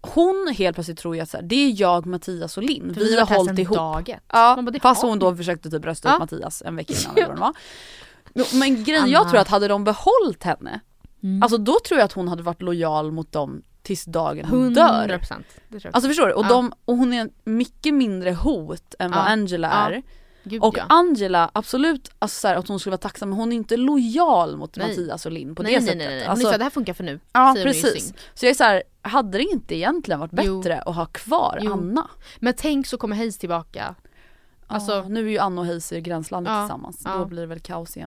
hon 0.00 0.54
helt 0.58 0.76
plötsligt 0.76 0.98
tror 0.98 1.16
ju 1.16 1.22
att 1.22 1.30
så 1.30 1.36
här, 1.36 1.44
det 1.44 1.56
är 1.56 1.80
jag, 1.80 2.06
Mattias 2.06 2.56
och 2.56 2.62
Linn. 2.62 2.94
För 2.94 3.00
Vi 3.00 3.18
har 3.20 3.26
hållit 3.36 3.58
ihop. 3.58 3.76
dag 3.76 4.08
ett. 4.08 4.22
Ja, 4.32 4.62
bara, 4.62 4.80
fast 4.80 5.02
hon 5.02 5.12
vi. 5.12 5.18
då 5.18 5.36
försökte 5.36 5.70
typ 5.70 5.84
rösta 5.84 6.08
Ja. 6.08 6.14
ut 6.14 6.18
Mattias 6.20 6.62
en 6.66 6.76
vecka 6.76 6.94
innan 7.02 7.16
eller 7.16 7.26
vad 7.26 7.36
det 7.36 7.40
var. 7.40 7.52
Jo, 8.34 8.44
Men 8.52 8.84
grejen, 8.84 9.10
jag 9.10 9.30
tror 9.30 9.40
att 9.40 9.48
hade 9.48 9.68
de 9.68 9.84
behållit 9.84 10.42
henne, 10.42 10.80
Mm. 11.22 11.42
alltså 11.42 11.58
då 11.58 11.76
tror 11.88 11.98
jag 12.00 12.04
att 12.04 12.12
hon 12.12 12.28
hade 12.28 12.42
varit 12.42 12.62
lojal 12.62 13.12
mot 13.12 13.32
dem 13.32 13.62
tills 13.82 14.04
dagen 14.04 14.44
hon 14.44 14.74
100% 14.74 14.74
dör. 15.08 15.18
procent. 15.18 15.46
Det 15.68 15.80
tror 15.80 15.80
jag. 15.84 15.94
Alltså 15.96 16.08
förstår 16.08 16.26
du? 16.26 16.32
Och, 16.32 16.44
Ja. 16.44 16.48
de, 16.48 16.72
och 16.84 16.96
hon 16.96 17.12
är 17.12 17.28
mycket 17.44 17.94
mindre 17.94 18.32
hot 18.32 18.94
än 18.98 19.10
vad 19.10 19.20
Ja. 19.20 19.24
Angela 19.24 19.92
Ja. 19.94 20.02
Gud, 20.48 20.62
Och 20.62 20.78
ja. 20.78 20.84
Angela, 20.88 21.50
absolut 21.52 22.10
alltså 22.18 22.40
så 22.40 22.48
här, 22.48 22.54
att 22.56 22.68
hon 22.68 22.80
skulle 22.80 22.90
vara 22.90 22.98
tacksam 22.98 23.28
men 23.28 23.38
hon 23.38 23.52
är 23.52 23.56
inte 23.56 23.76
lojal 23.76 24.56
mot 24.56 24.76
Nej. 24.76 24.88
Mattias 24.88 25.26
och 25.26 25.32
Linn 25.32 25.54
på 25.54 25.62
nej, 25.62 25.72
det 25.72 25.78
nej, 25.78 25.86
sättet. 25.86 25.98
nej, 25.98 26.08
nej. 26.08 26.20
Hon 26.20 26.30
Alltså, 26.30 26.42
är 26.46 26.48
såhär, 26.48 26.58
det 26.58 26.64
här 26.64 26.70
funkar 26.70 26.92
för 26.94 27.04
nu. 27.04 27.20
ja 27.32 27.46
hon 27.46 27.54
precis. 27.62 28.14
Så 28.34 28.46
jag 28.46 28.50
är 28.50 28.54
så 28.54 28.64
här, 28.64 28.82
hade 29.02 29.38
det 29.38 29.44
inte 29.44 29.74
egentligen 29.76 30.20
varit 30.20 30.30
Jo. 30.42 30.58
bättre 30.58 30.80
att 30.80 30.96
ha 30.96 31.06
kvar 31.06 31.58
Jo. 31.62 31.72
Anna? 31.72 32.10
Men 32.38 32.54
tänk 32.56 32.86
så 32.86 32.98
kommer 32.98 33.16
Hayes 33.16 33.38
tillbaka. 33.38 33.94
Alltså- 34.66 34.92
Alltså, 34.92 35.08
nu 35.12 35.26
är 35.26 35.30
ju 35.30 35.38
Anna 35.38 35.60
och 35.60 35.66
Hayes 35.66 35.92
i 35.92 36.00
gränslandet 36.00 36.52
Ja, 36.52 36.62
tillsammans. 36.62 37.00
ja. 37.04 37.16
Då 37.16 37.24
blir 37.24 37.40
det 37.40 37.46
väl 37.46 37.60
kaos 37.60 37.96
igen. 37.96 38.06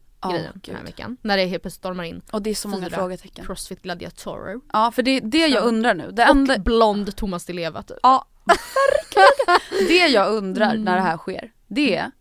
grejen 0.29 0.51
Ja, 0.53 0.59
den 0.65 0.75
här 0.75 0.83
veckan. 0.83 1.17
När 1.21 1.37
det 1.37 1.45
helt 1.45 1.63
plötsligt 1.63 1.79
stormar 1.81 2.03
in 2.03 2.21
Och 2.31 2.41
det 2.41 2.49
är 2.49 2.55
så 2.55 2.67
många 2.67 2.89
frågetecken. 2.89 3.45
Crossfit 3.45 3.81
gladiatorer. 3.81 4.59
Ja 4.73 4.91
för 4.91 5.03
det 5.03 5.11
är 5.11 5.21
det 5.21 5.47
jag 5.47 5.63
undrar 5.63 5.93
nu. 5.93 6.11
Det 6.11 6.23
Och 6.23 6.29
enda, 6.29 6.57
blond 6.59 7.15
Thomas 7.15 7.45
Di 7.45 7.53
Leva 7.53 7.83
typ. 7.83 7.97
ja 8.03 8.27
verkligen. 8.45 9.87
Det 9.87 10.07
jag 10.07 10.31
undrar 10.33 10.73
när 10.75 10.95
det 10.95 11.01
här 11.01 11.17
sker, 11.17 11.51
det 11.67 11.95
är, 11.95 12.11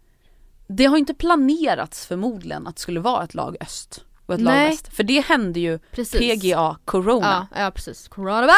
det 0.68 0.84
har 0.86 0.96
inte 0.96 1.14
planerats 1.14 2.06
förmodligen 2.06 2.66
att 2.66 2.76
det 2.76 2.82
skulle 2.82 3.00
vara 3.00 3.24
ett 3.24 3.34
lag 3.34 3.56
öst 3.60 4.04
och 4.26 4.34
ett 4.34 4.40
lag 4.40 4.52
Nej. 4.54 4.70
väst. 4.70 4.96
För 4.96 5.02
det 5.02 5.20
hände 5.20 5.60
ju 5.60 5.78
Precis. 5.78 6.20
PGA 6.42 6.76
Corona. 6.84 7.46
Ja, 7.54 7.62
ja 7.62 7.70
precis. 7.70 8.08
Coronavirus! 8.08 8.54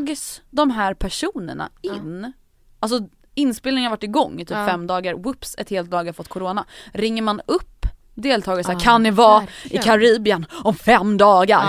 Lögs 0.00 0.42
de 0.50 0.70
här 0.70 0.94
personerna 0.94 1.70
in, 1.82 2.32
alltså 2.80 3.08
inspelningen 3.34 3.84
har 3.90 3.96
varit 3.96 4.02
igång 4.02 4.40
i 4.40 4.44
typ 4.44 4.56
Ja. 4.56 4.66
fem 4.66 4.86
dagar, 4.86 5.14
whoops 5.14 5.54
ett 5.58 5.70
helt 5.70 5.90
lag 5.90 6.04
har 6.04 6.12
fått 6.12 6.28
corona. 6.28 6.64
Ringer 6.92 7.22
man 7.22 7.40
upp 7.46 7.86
deltagare 8.16 8.64
så 8.64 8.70
här, 8.72 8.78
Ja, 8.78 8.84
kan 8.84 9.02
ni 9.02 9.10
vara 9.10 9.46
i. 9.64 9.78
Karibien 9.78 10.46
om 10.64 10.74
fem 10.74 11.16
dagar? 11.16 11.62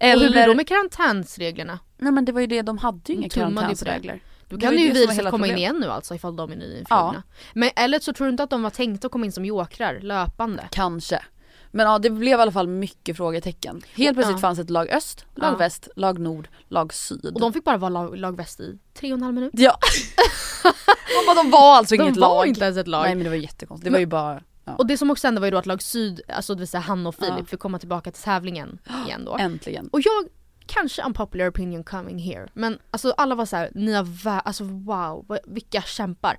Ja. 0.00 0.14
Och 0.14 0.20
hur 0.20 0.28
blir 0.28 0.30
det 0.34 0.42
Eller, 0.42 0.54
med 0.54 0.68
karantänsreglerna? 0.68 1.78
nej 1.98 2.12
men 2.12 2.24
det 2.24 2.32
var 2.32 2.40
ju 2.40 2.46
det, 2.46 2.62
de 2.62 2.78
hade 2.78 3.00
ju 3.06 3.14
inga 3.14 3.22
De 3.22 3.28
det. 3.28 3.34
karantänsregler. 3.34 4.22
Då 4.48 4.58
kan 4.58 4.66
var 4.68 4.76
det 4.76 4.82
ju 4.82 4.88
var 4.88 4.94
viruset 4.94 5.30
komma 5.30 5.46
in 5.46 5.56
igen 5.56 5.76
nu 5.80 5.90
alltså 5.90 6.14
ifall 6.14 6.36
de 6.36 6.52
är 6.52 6.56
nyinflugna. 6.56 7.22
Men 7.54 7.70
eller 7.76 7.98
så 7.98 8.12
tror 8.12 8.26
du 8.26 8.30
inte 8.30 8.42
att 8.42 8.50
de 8.50 8.62
var 8.62 8.70
tänkta 8.70 9.06
att 9.06 9.12
komma 9.12 9.26
in 9.26 9.32
som 9.32 9.44
jokrar 9.44 10.00
löpande? 10.00 10.68
Kanske. 10.70 11.22
Men 11.70 11.86
ja 11.86 11.98
det 11.98 12.10
blev 12.10 12.38
i 12.38 12.42
alla 12.42 12.52
fall 12.52 12.68
mycket 12.68 13.16
frågetecken. 13.16 13.82
Helt 13.94 14.16
plötsligt 14.16 14.36
Ja. 14.36 14.40
fanns 14.40 14.58
ett 14.58 14.70
lag 14.70 14.88
öst, 14.90 15.24
lag 15.34 15.52
Ja. 15.52 15.56
väst, 15.56 15.88
lag 15.96 16.18
nord, 16.18 16.48
lag 16.68 16.94
syd. 16.94 17.26
Och 17.34 17.40
de 17.40 17.52
fick 17.52 17.64
bara 17.64 17.76
vara 17.76 17.88
lag, 17.88 18.16
lag 18.16 18.36
väst 18.36 18.60
i 18.60 18.78
tre 18.94 19.12
och 19.12 19.16
en 19.18 19.22
halv 19.22 19.34
minut. 19.34 19.50
Ja. 19.54 19.78
de, 20.62 21.26
bara, 21.26 21.42
de 21.42 21.50
var 21.50 21.76
alltså 21.76 21.96
De 21.96 22.02
inget 22.02 22.16
var 22.16 22.28
lag. 22.28 22.46
inte 22.46 22.64
ens 22.64 22.76
ett 22.76 22.88
lag. 22.88 23.02
Nej 23.02 23.14
men 23.14 23.24
det 23.24 23.30
var 23.30 23.36
jättekonstigt. 23.36 23.84
Det 23.84 23.90
var 23.90 23.98
ju 23.98 24.06
bara 24.06 24.40
ja. 24.68 24.74
Och 24.76 24.86
det 24.86 24.98
som 24.98 25.10
också 25.10 25.26
hände 25.26 25.40
var 25.40 25.46
ju 25.46 25.50
då 25.50 25.58
att 25.58 25.66
lag 25.66 25.82
syd, 25.82 26.20
alltså 26.28 26.54
det 26.54 26.58
vill 26.58 26.68
säga 26.68 26.80
Hanna 26.80 27.08
och 27.08 27.14
Filip, 27.14 27.34
Ja. 27.38 27.44
fick 27.44 27.60
komma 27.60 27.78
tillbaka 27.78 28.10
till 28.10 28.22
tävlingen 28.22 28.78
igen 29.06 29.24
då. 29.24 29.36
äntligen. 29.36 29.88
Och 29.88 30.00
jag, 30.00 30.28
kanske 30.66 31.02
unpopular 31.02 31.50
opinion 31.50 31.84
coming 31.84 32.18
here, 32.18 32.48
men 32.54 32.78
alltså 32.90 33.10
alla 33.16 33.34
var 33.34 33.46
så 33.46 33.56
här, 33.56 33.70
ni 33.74 33.92
har 33.92 34.06
alltså 34.44 34.64
wow, 34.64 35.38
vilka 35.46 35.82
kämpar. 35.82 36.38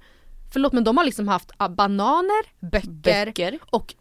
Förlåt 0.53 0.73
men 0.73 0.83
de 0.83 0.97
har 0.97 1.05
liksom 1.05 1.27
haft 1.27 1.51
ah, 1.57 1.69
bananer, 1.69 2.69
böcker, 2.71 3.25
Böcker. 3.25 3.59
och 3.69 3.95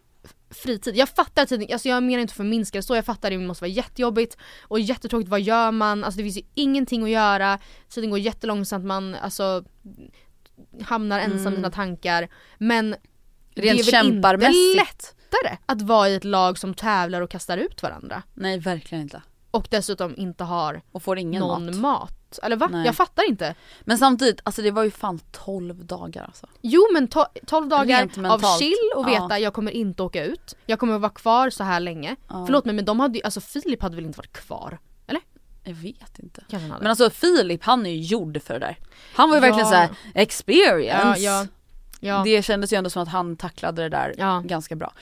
fritid. 0.51 0.95
Jag 0.95 1.09
fattar 1.09 1.45
tidning, 1.45 1.73
alltså 1.73 1.89
jag 1.89 2.03
menar 2.03 2.19
inte 2.21 2.33
för 2.33 2.43
minska 2.43 2.81
så, 2.81 2.95
jag 2.95 3.05
fattar 3.05 3.29
det 3.31 3.37
måste 3.37 3.63
vara 3.63 3.71
jättejobbigt 3.71 4.37
och 4.61 4.79
jättetråkigt, 4.79 5.29
vad 5.29 5.41
gör 5.41 5.71
man? 5.71 6.03
Alltså 6.03 6.17
det 6.17 6.23
finns 6.23 6.37
ju 6.37 6.41
ingenting 6.53 7.03
att 7.03 7.09
göra, 7.09 7.59
tiden 7.89 8.09
går 8.09 8.19
jättelångsamt, 8.19 8.85
man 8.85 9.15
alltså 9.15 9.63
hamnar 10.83 11.19
ensam 11.19 11.53
i 11.53 11.55
sina 11.55 11.71
tankar. 11.71 12.27
Men 12.57 12.85
Mm. 12.85 12.99
Rent 13.61 13.85
det 13.91 13.97
är 13.97 14.37
väl 14.37 14.55
inte 14.55 14.77
lättare 14.77 15.57
att 15.65 15.81
vara 15.81 16.09
i 16.09 16.15
ett 16.15 16.23
lag 16.23 16.57
som 16.57 16.73
tävlar 16.73 17.21
och 17.21 17.29
kastar 17.29 17.57
ut 17.57 17.83
varandra. 17.83 18.23
Nej 18.33 18.59
verkligen 18.59 19.01
inte. 19.01 19.21
Och 19.51 19.67
dessutom 19.71 20.13
inte 20.17 20.43
har 20.43 20.81
Och 20.91 21.03
får 21.03 21.17
ingen 21.17 21.39
någon 21.39 21.65
mat. 21.65 21.75
mat. 21.75 22.39
Eller 22.43 22.55
va? 22.55 22.69
Nej. 22.71 22.85
Jag 22.85 22.95
fattar 22.95 23.29
inte. 23.29 23.55
Men 23.81 23.97
samtidigt, 23.97 24.41
alltså 24.43 24.61
det 24.61 24.71
var 24.71 24.83
ju 24.83 24.91
fan 24.91 25.19
12 25.31 25.85
dagar 25.85 26.23
alltså. 26.23 26.47
Jo 26.61 26.81
men 26.93 27.07
to- 27.07 27.45
12 27.47 27.67
dagar 27.69 28.09
av 28.29 28.59
chill 28.59 28.75
och 28.95 29.07
veta 29.07 29.27
Ja. 29.29 29.39
jag 29.39 29.53
kommer 29.53 29.71
inte 29.71 30.03
åka 30.03 30.23
ut. 30.23 30.55
Jag 30.65 30.79
kommer 30.79 30.97
vara 30.99 31.11
kvar 31.11 31.49
så 31.49 31.63
här 31.63 31.79
länge. 31.79 32.15
Ja. 32.29 32.45
Förlåt 32.45 32.65
mig 32.65 32.75
men 32.75 32.85
de 32.85 32.99
hade 32.99 33.17
ju, 33.17 33.23
alltså 33.23 33.41
Filip 33.41 33.81
hade 33.81 33.95
väl 33.95 34.05
inte 34.05 34.17
varit 34.17 34.33
kvar? 34.33 34.79
Eller? 35.07 35.21
Jag 35.63 35.73
vet 35.73 36.19
inte. 36.19 36.43
Men 36.51 36.87
alltså 36.87 37.09
Filip 37.09 37.63
han 37.63 37.85
är 37.85 37.89
ju 37.89 38.01
gjord 38.01 38.41
för 38.43 38.53
det 38.53 38.59
där. 38.59 38.77
Han 39.15 39.29
var 39.29 39.35
ju 39.37 39.41
Ja. 39.43 39.47
verkligen 39.47 39.69
såhär 39.69 39.89
experience. 40.13 41.21
ja, 41.21 41.41
ja, 41.41 41.47
ja. 41.99 42.21
Det 42.25 42.41
kändes 42.45 42.73
ju 42.73 42.77
ändå 42.77 42.89
som 42.89 43.03
att 43.03 43.09
han 43.09 43.37
tacklade 43.37 43.81
det 43.81 43.89
där 43.89 44.13
Ja. 44.17 44.41
ganska 44.45 44.75
bra. 44.75 44.93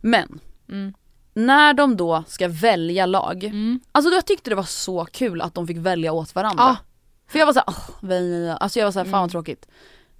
Men, 0.00 0.40
Mm. 0.68 0.94
när 1.34 1.74
de 1.74 1.96
då 1.96 2.24
ska 2.26 2.48
välja 2.48 3.06
lag, 3.06 3.44
Mm. 3.44 3.80
alltså 3.92 4.10
jag 4.12 4.26
tyckte 4.26 4.50
det 4.50 4.56
var 4.56 4.62
så 4.62 5.04
kul 5.04 5.40
att 5.42 5.54
de 5.54 5.66
fick 5.66 5.76
välja 5.76 6.12
åt 6.12 6.34
varandra. 6.34 6.62
Ja. 6.64 6.76
För 7.28 7.38
jag 7.38 7.46
var 7.46 7.52
såhär, 7.52 7.66
oh, 7.68 8.56
alltså 8.60 8.78
jag 8.78 8.86
var 8.86 8.92
såhär, 8.92 9.04
fan 9.04 9.08
Mm. 9.14 9.20
vad 9.22 9.30
tråkigt. 9.30 9.66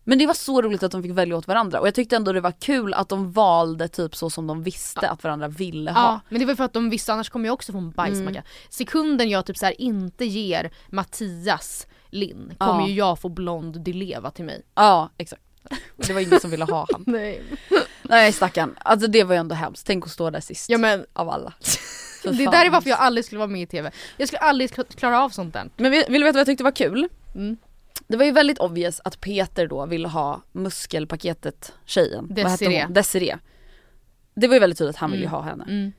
Men 0.04 0.18
det 0.18 0.26
var 0.26 0.34
så 0.34 0.62
roligt 0.62 0.82
att 0.82 0.92
de 0.92 1.02
fick 1.02 1.12
välja 1.12 1.36
åt 1.36 1.48
varandra 1.48 1.80
och 1.80 1.86
jag 1.86 1.94
tyckte 1.94 2.16
ändå 2.16 2.32
det 2.32 2.40
var 2.40 2.52
kul 2.60 2.94
att 2.94 3.08
de 3.08 3.32
valde 3.32 3.88
typ 3.88 4.16
så 4.16 4.30
som 4.30 4.46
de 4.46 4.62
visste 4.62 5.08
att 5.10 5.24
varandra 5.24 5.48
ville 5.48 5.90
ha. 5.90 6.00
Ja, 6.00 6.20
men 6.28 6.38
det 6.40 6.46
var 6.46 6.54
för 6.54 6.64
att 6.64 6.72
de 6.72 6.90
visste 6.90 7.12
annars 7.12 7.30
kommer 7.30 7.46
jag 7.46 7.54
också 7.54 7.72
få 7.72 7.78
en 7.78 7.90
bajsmacka. 7.90 8.30
Mm. 8.38 8.42
Sekunden 8.70 9.28
jag 9.30 9.46
typ 9.46 9.56
så 9.58 9.70
inte 9.70 10.24
ger 10.24 10.70
Mattias 10.88 11.86
Linn 12.10 12.54
kommer 12.58 12.80
Ja. 12.80 12.88
ju 12.88 12.94
jag 12.94 13.18
få 13.18 13.28
blond 13.28 13.80
Dileva 13.80 14.30
till 14.30 14.44
mig. 14.44 14.62
Ja, 14.74 15.10
exakt. 15.18 15.42
Det 15.96 16.12
var 16.12 16.20
ingen 16.20 16.40
som 16.40 16.50
ville 16.50 16.64
ha 16.64 16.86
han. 16.92 17.04
Nej. 17.12 17.42
Nej 18.02 18.32
stackarn, 18.32 18.74
alltså 18.78 19.08
det 19.08 19.24
var 19.24 19.34
ju 19.34 19.38
ändå 19.38 19.54
hemskt. 19.54 19.86
Tänk 19.86 20.04
att 20.04 20.10
stå 20.10 20.30
där 20.30 20.40
sist. 20.40 20.70
Ja 20.70 20.78
men 20.78 21.06
Av 21.12 21.28
alla. 21.30 21.52
Det 22.22 22.32
där 22.46 22.66
är 22.66 22.70
varför 22.70 22.90
jag 22.90 22.98
aldrig 22.98 23.24
skulle 23.24 23.38
vara 23.38 23.48
med 23.48 23.62
i 23.62 23.66
TV. 23.66 23.90
Jag 24.16 24.28
skulle 24.28 24.38
aldrig 24.40 24.70
kla- 24.70 24.96
klara 24.96 25.22
av 25.24 25.28
sånt 25.30 25.54
där. 25.54 25.70
Men 25.76 25.90
vill, 25.90 26.04
vill 26.08 26.20
du 26.20 26.24
veta 26.24 26.32
vad 26.36 26.40
jag 26.40 26.46
tyckte 26.46 26.64
var 26.64 26.70
kul? 26.70 27.08
Mm. 27.34 27.56
Det 28.08 28.16
var 28.16 28.24
ju 28.24 28.32
väldigt 28.32 28.58
obvious 28.58 29.00
att 29.04 29.20
Peter 29.20 29.66
då 29.66 29.86
ville 29.86 30.08
ha 30.08 30.40
muskelpaketet 30.52 31.72
tjejen. 31.84 32.34
Desiree. 32.34 32.86
Desiree. 32.90 33.38
Det 34.34 34.46
var 34.48 34.54
ju 34.54 34.60
väldigt 34.60 34.78
tydligt 34.78 34.96
att 34.96 35.00
han 35.00 35.10
ville 35.10 35.22
Mm. 35.26 35.32
ha 35.34 35.42
henne. 35.42 35.64
Mm. 35.64 35.92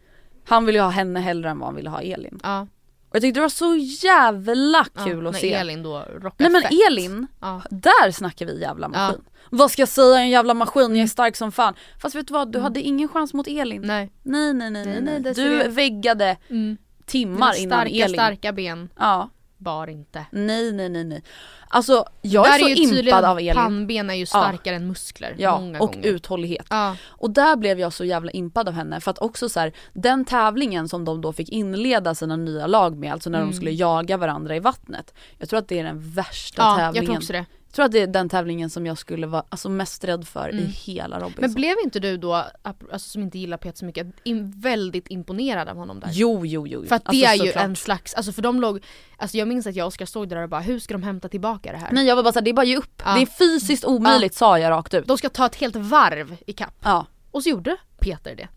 Han 0.45 0.65
ville 0.65 0.81
ha 0.81 0.89
henne 0.89 1.19
hellre 1.19 1.49
än 1.49 1.59
vad 1.59 1.67
han 1.67 1.75
ville 1.75 1.89
ha 1.89 2.01
Elin. 2.01 2.39
Ja. 2.43 2.67
Och 3.11 3.15
jag 3.15 3.21
tyckte 3.21 3.37
det 3.39 3.41
var 3.41 3.49
så 3.49 3.75
jävla 4.07 4.85
ja, 4.95 5.03
kul 5.05 5.27
att 5.27 5.33
när 5.33 5.39
se. 5.39 5.53
Elin 5.53 5.83
då 5.83 5.99
rockar 5.99 6.35
Nej 6.37 6.49
men 6.51 6.61
fett. 6.61 6.71
Elin, 6.89 7.27
Ja. 7.41 7.61
där 7.69 8.11
snackar 8.11 8.45
vi 8.45 8.61
jävla 8.61 8.87
maskin. 8.87 9.21
Vad 9.49 9.71
ska 9.71 9.81
jag 9.81 9.89
säga 9.89 10.19
en 10.19 10.29
jävla 10.29 10.53
maskin, 10.53 10.95
jag 10.95 11.03
är 11.03 11.07
stark 11.07 11.35
som 11.35 11.51
fan. 11.51 11.73
Fast 12.01 12.15
vet 12.15 12.27
du 12.27 12.33
vad, 12.33 12.51
du 12.51 12.59
hade 12.59 12.81
ingen 12.81 13.07
chans 13.07 13.33
mot 13.33 13.47
Elin. 13.47 13.81
Nej. 13.81 14.11
Nej 14.23 14.53
nej 14.53 14.71
nej 14.71 14.85
nej. 14.85 15.19
Nej, 15.21 15.33
Du 15.33 15.67
väggade 15.69 16.37
Mm. 16.49 16.77
timmar 17.05 17.59
innan 17.59 17.79
starka, 17.79 17.95
Elin. 17.95 18.13
starka 18.15 18.53
ben. 18.53 18.89
Ja. 18.99 19.29
Bar 19.61 19.87
inte. 19.87 20.25
Nej 20.31 20.71
nej 20.71 20.89
nej 20.89 21.03
nej. 21.03 21.23
Alltså 21.67 22.05
jag 22.21 22.45
Där 22.45 22.55
är 22.55 22.59
så 22.59 22.69
ju 22.69 22.75
impad 22.75 22.95
tydligen 22.95 23.25
av 23.25 23.37
Elin. 23.39 23.53
Pannben 23.53 24.09
är 24.09 24.13
ju 24.13 24.25
starkare 24.25 24.75
än 24.75 24.87
muskler. 24.87 25.35
Ja, 25.37 25.59
många 25.59 25.79
och 25.79 25.93
gånger. 25.93 26.07
uthållighet. 26.07 26.65
Ja. 26.69 26.95
Och 27.03 27.31
där 27.31 27.55
blev 27.55 27.79
jag 27.79 27.93
så 27.93 28.05
jävla 28.05 28.31
impad 28.31 28.67
av 28.67 28.73
henne 28.73 28.99
för 29.01 29.11
att 29.11 29.19
också 29.19 29.49
så 29.49 29.59
här, 29.59 29.73
den 29.93 30.25
tävlingen 30.25 30.89
som 30.89 31.05
de 31.05 31.21
då 31.21 31.33
fick 31.33 31.49
inleda 31.49 32.15
sina 32.15 32.35
nya 32.35 32.67
lag 32.67 32.97
med, 32.97 33.13
alltså 33.13 33.29
när 33.29 33.39
Mm. 33.39 33.49
de 33.51 33.55
skulle 33.55 33.71
jaga 33.71 34.17
varandra 34.17 34.55
i 34.55 34.59
vattnet. 34.59 35.13
Jag 35.37 35.49
tror 35.49 35.59
att 35.59 35.67
det 35.67 35.79
är 35.79 35.83
den 35.83 35.99
värsta 36.11 36.61
ja, 36.61 36.69
jag 36.69 36.77
tävlingen. 36.79 37.05
tror 37.05 37.17
också 37.17 37.33
det. 37.33 37.45
Jag 37.71 37.75
tror 37.75 37.85
att 37.85 37.91
det 37.91 37.99
är 38.01 38.07
den 38.07 38.29
tävlingen 38.29 38.69
som 38.69 38.85
jag 38.85 38.97
skulle 38.97 39.27
vara 39.27 39.43
alltså, 39.49 39.69
mest 39.69 40.03
rädd 40.03 40.27
för 40.27 40.49
i 40.49 40.57
Mm. 40.57 40.71
hela 40.75 41.15
Robinson. 41.19 41.41
Men 41.41 41.53
blev 41.53 41.75
inte 41.83 41.99
du 41.99 42.17
då, 42.17 42.33
alltså, 42.63 42.99
som 43.09 43.21
inte 43.23 43.39
gillar 43.39 43.57
Peter 43.57 43.77
så 43.77 43.85
mycket, 43.85 44.07
in, 44.23 44.51
väldigt 44.51 45.07
imponerad 45.07 45.69
av 45.69 45.77
honom 45.77 45.99
där? 45.99 46.09
Jo 46.11 46.45
jo 46.45 46.67
jo. 46.67 46.85
För 46.85 46.95
att 46.95 47.05
det 47.05 47.25
Alltså, 47.25 47.41
är 47.41 47.45
ju 47.45 47.51
såklart. 47.51 47.65
en 47.65 47.75
slags, 47.75 48.13
alltså 48.13 48.31
för 48.31 48.41
de 48.41 48.61
låg, 48.61 48.83
alltså 49.17 49.37
jag 49.37 49.47
minns 49.47 49.67
att 49.67 49.75
jag 49.75 49.83
och 49.85 49.87
Oskar 49.87 50.05
stod 50.05 50.29
där 50.29 50.43
och 50.43 50.49
bara 50.49 50.61
hur 50.61 50.79
ska 50.79 50.93
de 50.93 51.03
hämta 51.03 51.29
tillbaka 51.29 51.71
det 51.71 51.77
här? 51.77 51.89
Nej 51.91 52.05
jag 52.07 52.15
var 52.15 52.23
bara 52.23 52.33
såhär, 52.33 52.43
det 52.43 52.51
är 52.51 52.53
bara 52.53 52.65
ge 52.65 52.77
upp. 52.77 53.01
Ja. 53.05 53.13
Det 53.15 53.21
är 53.21 53.25
fysiskt 53.25 53.85
omöjligt 53.85 54.35
sa 54.35 54.59
jag 54.59 54.69
rakt 54.71 54.93
ut. 54.93 55.07
De 55.07 55.17
ska 55.17 55.29
ta 55.29 55.45
ett 55.45 55.55
helt 55.55 55.75
varv 55.75 56.35
i 56.47 56.53
kapp. 56.53 56.73
Ja. 56.83 57.05
Och 57.31 57.43
så 57.43 57.49
gjorde 57.49 57.77
Peter 57.99 58.35
det. 58.35 58.47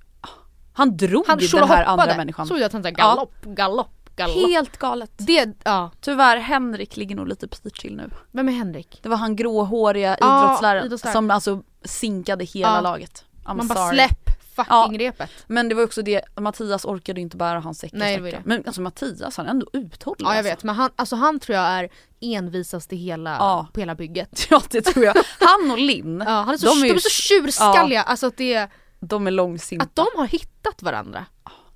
Han 0.72 0.96
drog 0.96 1.26
Han 1.26 1.38
den 1.38 1.48
här 1.48 1.60
hoppade. 1.84 1.84
andra 2.02 2.16
människan. 2.16 2.46
Såg 2.46 2.58
jag 2.58 2.64
att 2.64 2.72
han 2.72 2.82
sa 2.82 2.90
galopp, 2.90 3.44
galopp. 3.44 4.03
Chockad. 4.16 4.30
Helt 4.50 4.76
galet. 4.78 5.10
Det, 5.16 5.48
ja. 5.64 5.90
Tyvärr, 6.00 6.36
Henrik 6.36 6.96
ligger 6.96 7.16
nog 7.16 7.28
lite 7.28 7.48
pyrt 7.48 7.80
till 7.80 7.96
nu. 7.96 8.10
Vem 8.32 8.48
är 8.48 8.52
Henrik? 8.52 8.98
Det 9.02 9.08
var 9.08 9.16
han 9.16 9.36
gråhåriga 9.36 10.16
Ja, 10.20 10.44
idrottsläraren 10.46 10.86
idrottsläraren. 10.86 11.14
som 11.16 11.30
alltså 11.30 11.62
sinkade 11.84 12.44
hela 12.44 12.74
Ja. 12.74 12.80
laget. 12.80 13.24
I'm 13.44 13.54
Man 13.56 13.68
bara 13.68 13.78
sorry. 13.78 13.96
släpp 13.96 14.30
fucking 14.56 14.66
Ja. 14.70 14.88
repet. 14.98 15.30
Men 15.46 15.68
det 15.68 15.74
var 15.74 15.82
också 15.84 16.02
det, 16.02 16.22
Mattias 16.40 16.84
orkade 16.84 17.20
inte 17.20 17.36
bära 17.36 17.60
hans 17.60 17.78
säck 17.78 17.92
Nej, 17.94 18.16
det 18.16 18.22
var 18.22 18.28
stackarn. 18.28 18.48
det. 18.48 18.56
Men 18.56 18.66
alltså 18.66 18.80
Mattias 18.80 19.36
han 19.36 19.46
är 19.46 19.50
ändå 19.50 19.66
uthållig 19.72 20.20
Ja 20.26 20.28
jag 20.30 20.38
alltså. 20.38 20.50
vet 20.52 20.64
men 20.64 20.74
han, 20.74 20.90
alltså 20.96 21.16
han 21.16 21.40
tror 21.40 21.56
jag 21.58 21.66
är 21.66 21.88
envisast 22.20 22.92
i 22.92 22.96
hela, 22.96 23.30
Ja. 23.30 23.66
på 23.72 23.80
hela 23.80 23.94
bygget. 23.94 24.46
Ja 24.50 24.62
det 24.70 24.80
tror 24.82 25.04
jag. 25.04 25.14
Han 25.40 25.70
och 25.70 25.78
Linn, 25.78 26.22
Ja, 26.26 26.32
han 26.32 26.54
är 26.54 26.58
så, 26.58 26.66
De 26.66 26.74
de 26.80 26.86
är 26.86 26.90
är, 26.90 26.94
ju- 26.94 27.00
så 27.00 27.08
tjurskalliga, 27.10 28.02
alltså 28.02 28.26
att 28.26 28.36
det, 28.36 28.68
de 29.00 29.26
är 29.26 29.30
långsinta. 29.30 29.84
att 29.84 29.94
de 29.94 30.06
har 30.16 30.26
hittat 30.26 30.82
varandra 30.82 31.26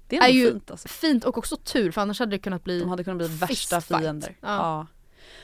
det 0.08 0.16
är, 0.16 0.22
är 0.24 0.28
ju 0.28 0.50
fint 0.52 0.70
alltså. 0.70 0.88
fint 0.88 1.24
och 1.24 1.38
också 1.38 1.56
tur 1.56 1.90
för 1.90 2.00
annars 2.00 2.18
hade 2.18 2.30
det 2.30 2.38
kunnat 2.38 2.64
bli 2.64 2.80
De 2.80 2.88
hade 2.88 3.04
kunnat 3.04 3.18
bli 3.18 3.26
värsta 3.36 3.46
fistfight. 3.80 4.00
fiender. 4.00 4.36
Ja. 4.40 4.48
Ja. 4.48 4.86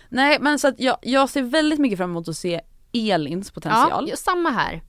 Nej 0.08 0.38
men 0.40 0.58
så 0.58 0.68
att 0.68 0.80
jag, 0.80 0.96
jag 1.02 1.30
ser 1.30 1.42
väldigt 1.42 1.78
mycket 1.78 1.98
fram 1.98 2.10
emot 2.10 2.28
att 2.28 2.36
se 2.36 2.60
Elins 2.92 3.50
potential. 3.50 4.06
Ja, 4.10 4.16
samma 4.16 4.50
här. 4.50 4.82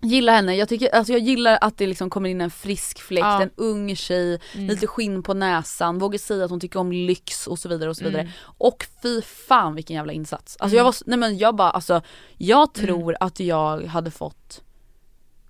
Gillar 0.00 0.32
henne, 0.34 0.56
jag, 0.56 0.68
tycker, 0.68 0.94
alltså 0.94 1.12
jag 1.12 1.22
gillar 1.22 1.58
att 1.60 1.78
det 1.78 1.86
liksom 1.86 2.10
kommer 2.10 2.28
in 2.28 2.40
en 2.40 2.50
frisk 2.50 3.00
fläkt, 3.00 3.24
Ja. 3.24 3.42
en 3.42 3.50
ung 3.56 3.96
tjej, 3.96 4.40
Mm. 4.54 4.66
lite 4.66 4.86
skinn 4.86 5.22
på 5.22 5.34
näsan, 5.34 5.98
vågar 5.98 6.18
säga 6.18 6.44
att 6.44 6.50
hon 6.50 6.60
tycker 6.60 6.78
om 6.78 6.92
lyx 6.92 7.46
och 7.46 7.58
så 7.58 7.68
vidare 7.68 7.90
och 7.90 7.96
så 7.96 8.04
vidare. 8.04 8.22
Mm. 8.22 8.32
Och 8.42 8.86
fy 9.02 9.22
fan 9.22 9.74
vilken 9.74 9.96
jävla 9.96 10.12
insats. 10.12 10.56
Alltså 10.58 10.76
jag 10.76 10.84
var, 10.84 10.94
nej 11.06 11.18
men 11.18 11.38
jag 11.38 11.56
bara 11.56 11.70
alltså, 11.70 12.02
jag 12.36 12.70
Mm. 12.78 12.86
tror 12.86 13.16
att 13.20 13.40
jag 13.40 13.82
hade 13.84 14.10
fått 14.10 14.62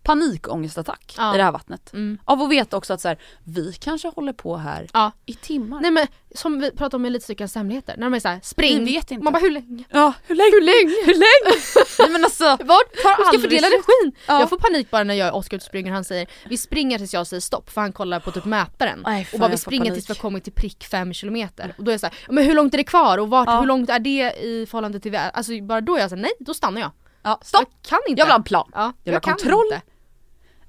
panikångestattack 0.05 1.15
Ja. 1.19 1.35
i 1.35 1.37
det 1.37 1.45
här 1.45 1.53
vattnet. 1.53 1.93
Mm. 1.93 2.19
Av 2.25 2.43
att 2.43 2.51
veta 2.51 2.77
också 2.77 2.93
att 2.93 3.01
så 3.01 3.09
här, 3.09 3.19
vi 3.45 3.73
kanske 3.73 4.09
håller 4.09 4.33
på 4.33 4.57
här 4.57 4.87
Ja. 4.93 5.13
i 5.27 5.35
timmar. 5.35 5.81
Nej 5.81 5.91
men 5.91 6.07
som 6.35 6.61
vi 6.61 6.71
pratade 6.71 6.97
om 6.97 7.05
i 7.05 7.09
Elitstyckans 7.09 7.55
hemligheter, 7.55 7.95
när 7.97 8.07
de 8.07 8.15
är 8.15 8.21
såhär 8.21 8.41
spring, 8.43 8.85
Vi 8.85 8.93
vet 8.95 9.11
inte. 9.11 9.25
man 9.25 9.33
bara 9.33 9.39
hur 9.39 9.51
länge? 9.51 9.85
Ja, 9.91 10.13
hur 10.27 10.35
länge? 10.35 10.51
Hur 10.51 10.61
länge? 10.61 10.95
Hur 11.07 11.15
länge? 11.15 11.61
nej 11.99 12.11
men 12.11 12.25
alltså, 12.25 12.45
Vart? 12.65 12.91
Hur 12.93 13.25
ska 13.25 13.39
fördela 13.41 13.67
energin? 13.67 14.13
Ja. 14.29 14.41
Jag 14.41 14.49
får 14.49 14.57
panik 14.59 14.91
bara 14.91 15.05
när 15.05 15.15
jag 15.15 15.33
och 15.33 15.39
Oskar 15.39 15.59
springer 15.59 15.91
och 15.91 15.95
han 15.95 16.05
säger 16.05 16.27
vi 16.49 16.57
springer 16.57 16.99
tills 16.99 17.15
jag 17.15 17.27
säger 17.27 17.41
stopp 17.41 17.71
för 17.71 17.81
han 17.81 17.93
kollar 17.93 18.21
på 18.21 18.31
typ 18.31 18.45
mätaren. 18.45 19.03
Nej, 19.07 19.25
fan, 19.25 19.35
och 19.35 19.41
bara 19.41 19.51
vi 19.51 19.57
springer 19.57 19.85
panik. 19.85 19.95
tills 19.95 20.11
vi 20.11 20.15
har 20.15 20.21
kommit 20.21 20.45
till 20.45 20.53
prick 20.53 20.85
5 20.85 21.13
kilometer. 21.13 21.75
Och 21.79 21.85
då 21.85 21.91
är 21.91 21.93
jag 21.93 22.01
såhär, 22.01 22.17
men 22.29 22.45
hur 22.45 22.55
långt 22.55 22.75
är 22.75 22.79
det 22.79 22.85
kvar 22.85 23.19
och 23.19 23.29
vart, 23.31 23.49
Ja. 23.49 23.61
hur 23.61 23.67
långt 23.67 23.91
är 23.91 23.99
det 23.99 24.33
i 24.33 24.67
förhållande 24.71 25.01
till 25.01 25.17
Alltså 25.17 25.61
bara 25.63 25.81
då 25.81 25.97
är 25.97 26.01
jag 26.01 26.11
såhär, 26.11 26.23
nej 26.23 26.33
då 26.41 26.55
stannar 26.55 26.81
jag. 26.81 26.91
ja, 27.23 27.39
stopp! 27.43 27.61
Jag 27.83 27.89
kan 27.91 27.99
inte. 28.09 28.21
Jag 28.21 28.27
vill 28.27 28.33
ha 28.33 28.37
en 28.39 28.43
plan. 28.43 28.71
ja, 28.75 28.93
jag 29.05 29.13
vill 29.13 29.15
ha 29.15 29.21
kontroll. 29.21 29.65
Inte. 29.73 29.83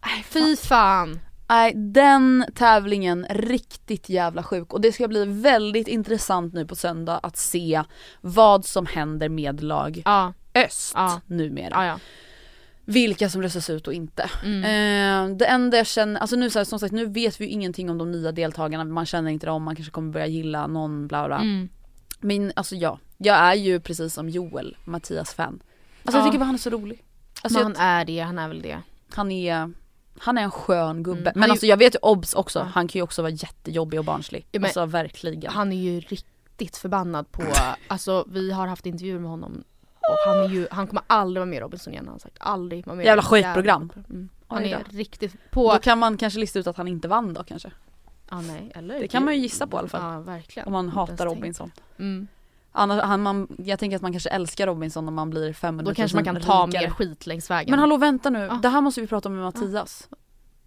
Nej, 0.06 0.26
Fy 0.30 0.56
fan. 0.56 1.20
Nej 1.50 1.74
den 1.76 2.46
tävlingen 2.56 3.26
riktigt 3.30 4.10
jävla 4.10 4.44
sjuk 4.44 4.74
och 4.74 4.82
det 4.82 4.92
ska 4.92 5.08
bli 5.08 5.26
väldigt 5.26 5.88
intressant 5.88 6.54
nu 6.54 6.66
på 6.66 6.76
söndag 6.76 7.20
att 7.24 7.38
se 7.38 7.84
vad 8.22 8.66
som 8.66 8.86
händer 8.86 9.30
med 9.30 9.64
lag 9.64 10.02
Ja, 10.06 10.34
öst 10.56 10.92
Ja. 10.96 11.22
numera. 11.26 11.70
ja, 11.72 11.86
ja. 11.86 12.00
Vilka 12.88 13.30
som 13.30 13.42
röstas 13.42 13.70
ut 13.70 13.88
och 13.88 13.94
inte. 13.94 14.30
Mm. 14.46 14.64
Eh, 15.32 15.38
det 15.38 15.46
enda 15.46 15.78
jag 15.78 15.88
känner, 15.88 16.20
alltså 16.22 16.36
nu 16.36 16.50
så 16.50 16.60
här, 16.60 16.64
som 16.64 16.80
sagt 16.80 16.92
nu 16.94 17.06
vet 17.06 17.42
vi 17.42 17.46
ju 17.46 17.52
ingenting 17.52 17.90
om 17.90 17.98
de 17.98 18.12
nya 18.12 18.32
deltagarna, 18.32 18.84
man 18.84 19.06
känner 19.06 19.32
inte 19.32 19.46
dem, 19.46 19.64
man 19.64 19.76
kanske 19.76 19.92
kommer 19.92 20.12
börja 20.14 20.28
gilla 20.28 20.68
någon 20.68 21.08
bla 21.08 21.28
bla. 21.28 21.36
Mm. 21.40 21.70
Men 22.20 22.52
alltså 22.56 22.76
ja, 22.76 23.00
jag 23.18 23.38
är 23.38 23.54
ju 23.54 23.80
precis 23.80 24.14
som 24.14 24.30
Joel, 24.30 24.78
Mattias 24.86 25.34
fan. 25.34 25.60
Alltså 26.04 26.18
jag 26.18 26.22
Ja. 26.22 26.26
tycker 26.26 26.40
bara 26.40 26.46
han 26.46 26.56
är 26.56 26.60
så 26.60 26.70
rolig. 26.70 27.04
Alltså 27.42 27.60
Men 27.60 27.72
jag, 27.72 27.80
han 27.80 27.88
är 27.90 28.06
det, 28.06 28.20
han 28.20 28.40
är 28.40 28.48
väl 28.48 28.62
det. 28.62 28.82
han 29.16 29.32
är 29.32 29.72
han 30.20 30.38
är 30.38 30.42
en 30.42 30.52
skön 30.52 31.04
gubbe. 31.04 31.20
Mm. 31.30 31.34
Men 31.36 31.44
ju- 31.48 31.52
alltså 31.52 31.66
jag 31.66 31.78
vet 31.78 31.96
ju 31.96 32.00
obs 32.02 32.34
också, 32.34 32.60
Ja. 32.60 32.66
han 32.66 32.88
kan 32.88 33.00
ju 33.00 33.04
också 33.04 33.22
vara 33.22 33.32
jättejobbig 33.32 34.00
och 34.00 34.06
barnslig. 34.06 34.48
Ja, 34.52 34.60
men- 34.60 34.66
alltså 34.66 34.86
verkligen. 34.86 35.52
Han 35.52 35.72
är 35.74 35.78
ju 35.78 36.00
riktigt 36.00 36.78
förbannad 36.78 37.32
på, 37.32 37.44
alltså 37.88 38.26
vi 38.30 38.52
har 38.52 38.68
haft 38.68 38.86
intervjuer 38.86 39.20
med 39.20 39.30
honom 39.30 39.64
och 40.02 40.32
han 40.32 40.44
är 40.44 40.50
ju, 40.50 40.68
han 40.72 40.88
kommer 40.88 41.04
aldrig 41.08 41.42
vara 41.42 41.46
med 41.50 41.58
i 41.58 41.60
Robinson 41.62 41.94
igen 41.94 42.06
har 42.06 42.12
han 42.12 42.20
sagt. 42.20 42.38
Aldrig 42.40 42.86
vara 42.86 42.96
med. 42.96 43.06
Jävla 43.06 43.24
skitprogram. 43.24 43.92
Mm. 44.10 44.30
Han 44.48 44.64
är 44.66 44.84
riktigt 44.90 45.36
på, 45.52 45.74
Då 45.74 45.80
kan 45.80 46.00
man 46.00 46.18
kanske 46.18 46.40
lista 46.40 46.60
ut 46.60 46.68
att 46.68 46.78
han 46.78 46.88
inte 46.88 47.08
vann 47.08 47.34
då 47.34 47.44
kanske. 47.44 47.72
ja 48.30 48.42
nej 48.42 48.72
eller 48.76 49.00
Det 49.00 49.08
kan 49.08 49.26
man 49.26 49.34
ju 49.36 49.40
gissa 49.40 49.68
på 49.68 49.78
i 49.78 49.80
alla 49.80 49.88
fall. 49.88 50.14
Ja 50.14 50.20
verkligen. 50.20 50.68
Om 50.68 50.74
man 50.74 50.90
hatar. 50.90 51.26
Robinson. 51.26 51.72
Mm. 52.00 52.28
Annars, 52.78 53.02
han, 53.04 53.22
man, 53.22 53.48
jag 53.58 53.80
tänker 53.80 53.96
att 53.96 54.02
man 54.02 54.12
kanske 54.12 54.30
älskar 54.30 54.68
Robinson 54.68 55.08
om 55.08 55.14
man 55.14 55.30
blir 55.30 55.54
500 55.54 55.84
Då 55.84 55.90
000 55.90 55.96
kanske 55.96 56.18
man 56.18 56.24
kan 56.26 56.42
ta 56.42 56.68
rikare. 56.68 56.82
mer 56.84 56.90
skit 56.90 57.28
längs 57.28 57.50
vägen. 57.50 57.72
Men 57.72 57.80
hallå 57.80 57.98
vänta 57.98 58.30
nu, 58.30 58.40
Ja. 58.40 58.60
det 58.62 58.70
här 58.70 58.82
måste 58.82 59.02
vi 59.02 59.08
prata 59.08 59.30
med 59.30 59.44
Mattias. 59.44 60.08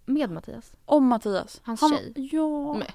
Med 0.05 0.31
Mattias. 0.31 0.71
Om 0.85 1.07
Mattias. 1.07 1.61
Hans 1.63 1.81
han, 1.81 1.89
tjej. 1.89 2.13
Ja. 2.31 2.73
Men- 2.73 2.87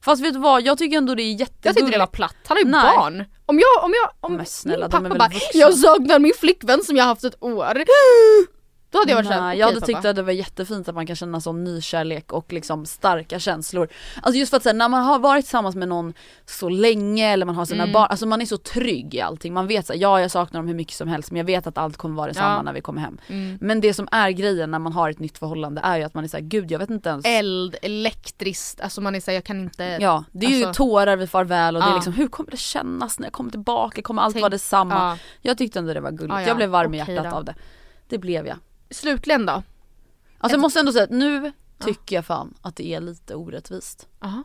Fast 0.00 0.22
vet 0.22 0.32
du 0.34 0.38
vad, 0.40 0.62
jag 0.62 0.78
tycker 0.78 0.96
ändå 0.96 1.14
det 1.14 1.22
är 1.22 1.24
Jag 1.32 1.40
jättegulligt. 1.40 1.78
tyckte 1.78 1.92
det 1.92 1.98
var 1.98 2.06
platt, 2.06 2.36
han 2.46 2.56
har 2.56 2.64
ju 2.64 2.70
Nej. 2.70 2.96
barn. 2.96 3.24
Om 3.46 3.58
jag, 3.58 3.84
om 3.84 3.92
jag, 4.02 4.10
om 4.30 4.34
Men 4.36 4.46
snälla, 4.46 4.88
min 4.88 5.06
är 5.06 5.10
pappa 5.10 5.18
bara 5.18 5.30
jag 5.54 5.74
saknar 5.74 6.18
min 6.18 6.32
flickvän 6.40 6.84
som 6.84 6.96
jag 6.96 7.04
haft 7.04 7.24
ett 7.24 7.42
år. 7.42 7.74
Då 8.94 9.00
hade 9.00 9.10
jag 9.10 9.16
varit 9.16 9.26
såhär, 9.26 9.48
okej, 9.48 9.58
jag 9.58 9.66
hade 9.66 9.80
pappa. 9.80 9.86
tyckt 9.86 10.04
att 10.04 10.16
det 10.16 10.22
var 10.22 10.32
jättefint 10.32 10.88
att 10.88 10.94
man 10.94 11.06
kan 11.06 11.16
känna 11.16 11.40
sån 11.40 11.64
nykärlek 11.64 12.32
och 12.32 12.52
liksom 12.52 12.86
starka 12.86 13.38
känslor. 13.38 13.88
Alltså 14.22 14.38
just 14.38 14.50
för 14.50 14.56
att 14.56 14.62
säga, 14.62 14.72
när 14.72 14.88
man 14.88 15.02
har 15.04 15.18
varit 15.18 15.44
tillsammans 15.44 15.76
med 15.76 15.88
någon 15.88 16.14
så 16.46 16.68
länge 16.68 17.32
eller 17.32 17.46
man 17.46 17.54
har 17.54 17.64
sina 17.64 17.82
Mm. 17.82 17.92
barn, 17.92 18.06
alltså 18.10 18.26
man 18.26 18.40
är 18.40 18.46
så 18.46 18.56
trygg 18.58 19.14
i 19.14 19.20
allting. 19.20 19.54
Man 19.54 19.66
vet 19.66 19.86
såhär, 19.86 20.00
ja 20.00 20.20
jag 20.20 20.30
saknar 20.30 20.60
dem 20.60 20.68
hur 20.68 20.74
mycket 20.74 20.94
som 20.94 21.08
helst 21.08 21.30
men 21.30 21.36
jag 21.38 21.44
vet 21.44 21.66
att 21.66 21.78
allt 21.78 21.96
kommer 21.96 22.16
vara 22.16 22.26
detsamma 22.26 22.54
Ja. 22.56 22.62
när 22.62 22.72
vi 22.72 22.80
kommer 22.80 23.00
hem. 23.00 23.18
Mm. 23.28 23.58
Men 23.60 23.80
det 23.80 23.94
som 23.94 24.08
är 24.12 24.30
grejen 24.30 24.70
när 24.70 24.78
man 24.78 24.92
har 24.92 25.10
ett 25.10 25.18
nytt 25.18 25.38
förhållande 25.38 25.80
är 25.84 25.96
ju 25.96 26.02
att 26.04 26.14
man 26.14 26.24
är 26.24 26.28
såhär, 26.28 26.44
gud 26.44 26.70
jag 26.70 26.78
vet 26.78 26.90
inte 26.90 27.08
ens 27.08 27.26
Eld, 27.26 27.76
elektriskt, 27.82 28.80
alltså 28.80 29.00
man 29.00 29.14
är 29.14 29.20
såhär, 29.20 29.34
jag 29.36 29.44
kan 29.44 29.60
inte 29.60 29.84
Ja, 30.00 30.24
det 30.32 30.46
är 30.46 30.50
ju 30.50 30.64
Alltså- 30.64 30.84
tårar 30.84 31.16
vid 31.16 31.30
farväl 31.30 31.76
och 31.76 31.82
det 31.82 31.88
är 31.88 31.90
Ja. 31.90 31.94
liksom 31.96 32.12
hur 32.12 32.28
kommer 32.28 32.50
det 32.50 32.56
kännas 32.56 33.18
när 33.18 33.26
jag 33.26 33.32
kommer 33.32 33.50
tillbaka? 33.50 34.02
Kommer 34.02 34.22
allt 34.22 34.34
Tänk- 34.34 34.42
vara 34.42 34.50
detsamma? 34.50 34.94
Ja. 34.94 35.18
Jag 35.40 35.58
tyckte 35.58 35.78
ändå 35.78 35.94
det 35.94 36.00
var 36.00 36.10
gulligt, 36.10 36.34
Ja, 36.34 36.40
ja. 36.40 36.46
jag 36.48 36.56
blev 36.56 36.68
varm 36.70 36.94
i 36.94 36.98
hjärtat 36.98 37.24
då. 37.30 37.36
av 37.36 37.44
det. 37.44 37.54
Det 38.08 38.18
blev 38.18 38.46
jag. 38.46 38.56
Slutligen 38.94 39.46
då? 39.46 39.62
Alltså 40.38 40.54
jag 40.54 40.60
måste 40.60 40.80
ändå 40.80 40.92
säga 40.92 41.04
att 41.04 41.10
nu 41.10 41.52
tycker 41.78 42.16
jag 42.16 42.26
fan 42.26 42.54
att 42.60 42.76
det 42.76 42.86
är 42.94 43.00
lite 43.00 43.34
orättvist. 43.34 44.08
Aha. 44.20 44.42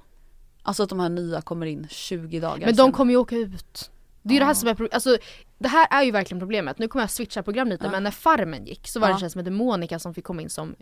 Alltså 0.63 0.83
att 0.83 0.89
de 0.89 0.99
här 0.99 1.09
nya 1.09 1.41
kommer 1.41 1.65
in 1.65 1.87
20 1.89 2.39
dagar 2.39 2.65
Men 2.65 2.75
de 2.75 2.83
sen. 2.83 2.91
kommer 2.91 3.11
ju 3.13 3.17
åka 3.17 3.35
ut. 3.35 3.91
Det 4.21 4.29
är 4.29 4.33
ju 4.33 4.39
det 4.39 4.45
här 4.45 4.53
som 4.53 4.69
är 4.69 4.73
problemet, 4.73 4.93
alltså 4.93 5.17
det 5.57 5.67
här 5.67 5.87
är 5.91 6.03
ju 6.03 6.11
verkligen 6.11 6.39
problemet. 6.39 6.79
Nu 6.79 6.87
kommer 6.87 7.03
jag 7.03 7.11
switcha 7.11 7.43
program 7.43 7.67
lite 7.67 7.85
Ja. 7.85 7.91
men 7.91 8.03
när 8.03 8.11
Farmen 8.11 8.65
gick 8.65 8.87
så 8.87 8.99
var 8.99 9.07
det 9.07 9.11
Ja. 9.11 9.15
en 9.15 9.19
tjej 9.19 9.29
som 9.29 9.39
hette 9.39 9.51
Monica 9.51 9.99
som 9.99 10.13
fick 10.13 10.23
komma 10.25 10.41
in 10.41 10.49
som 10.49 10.75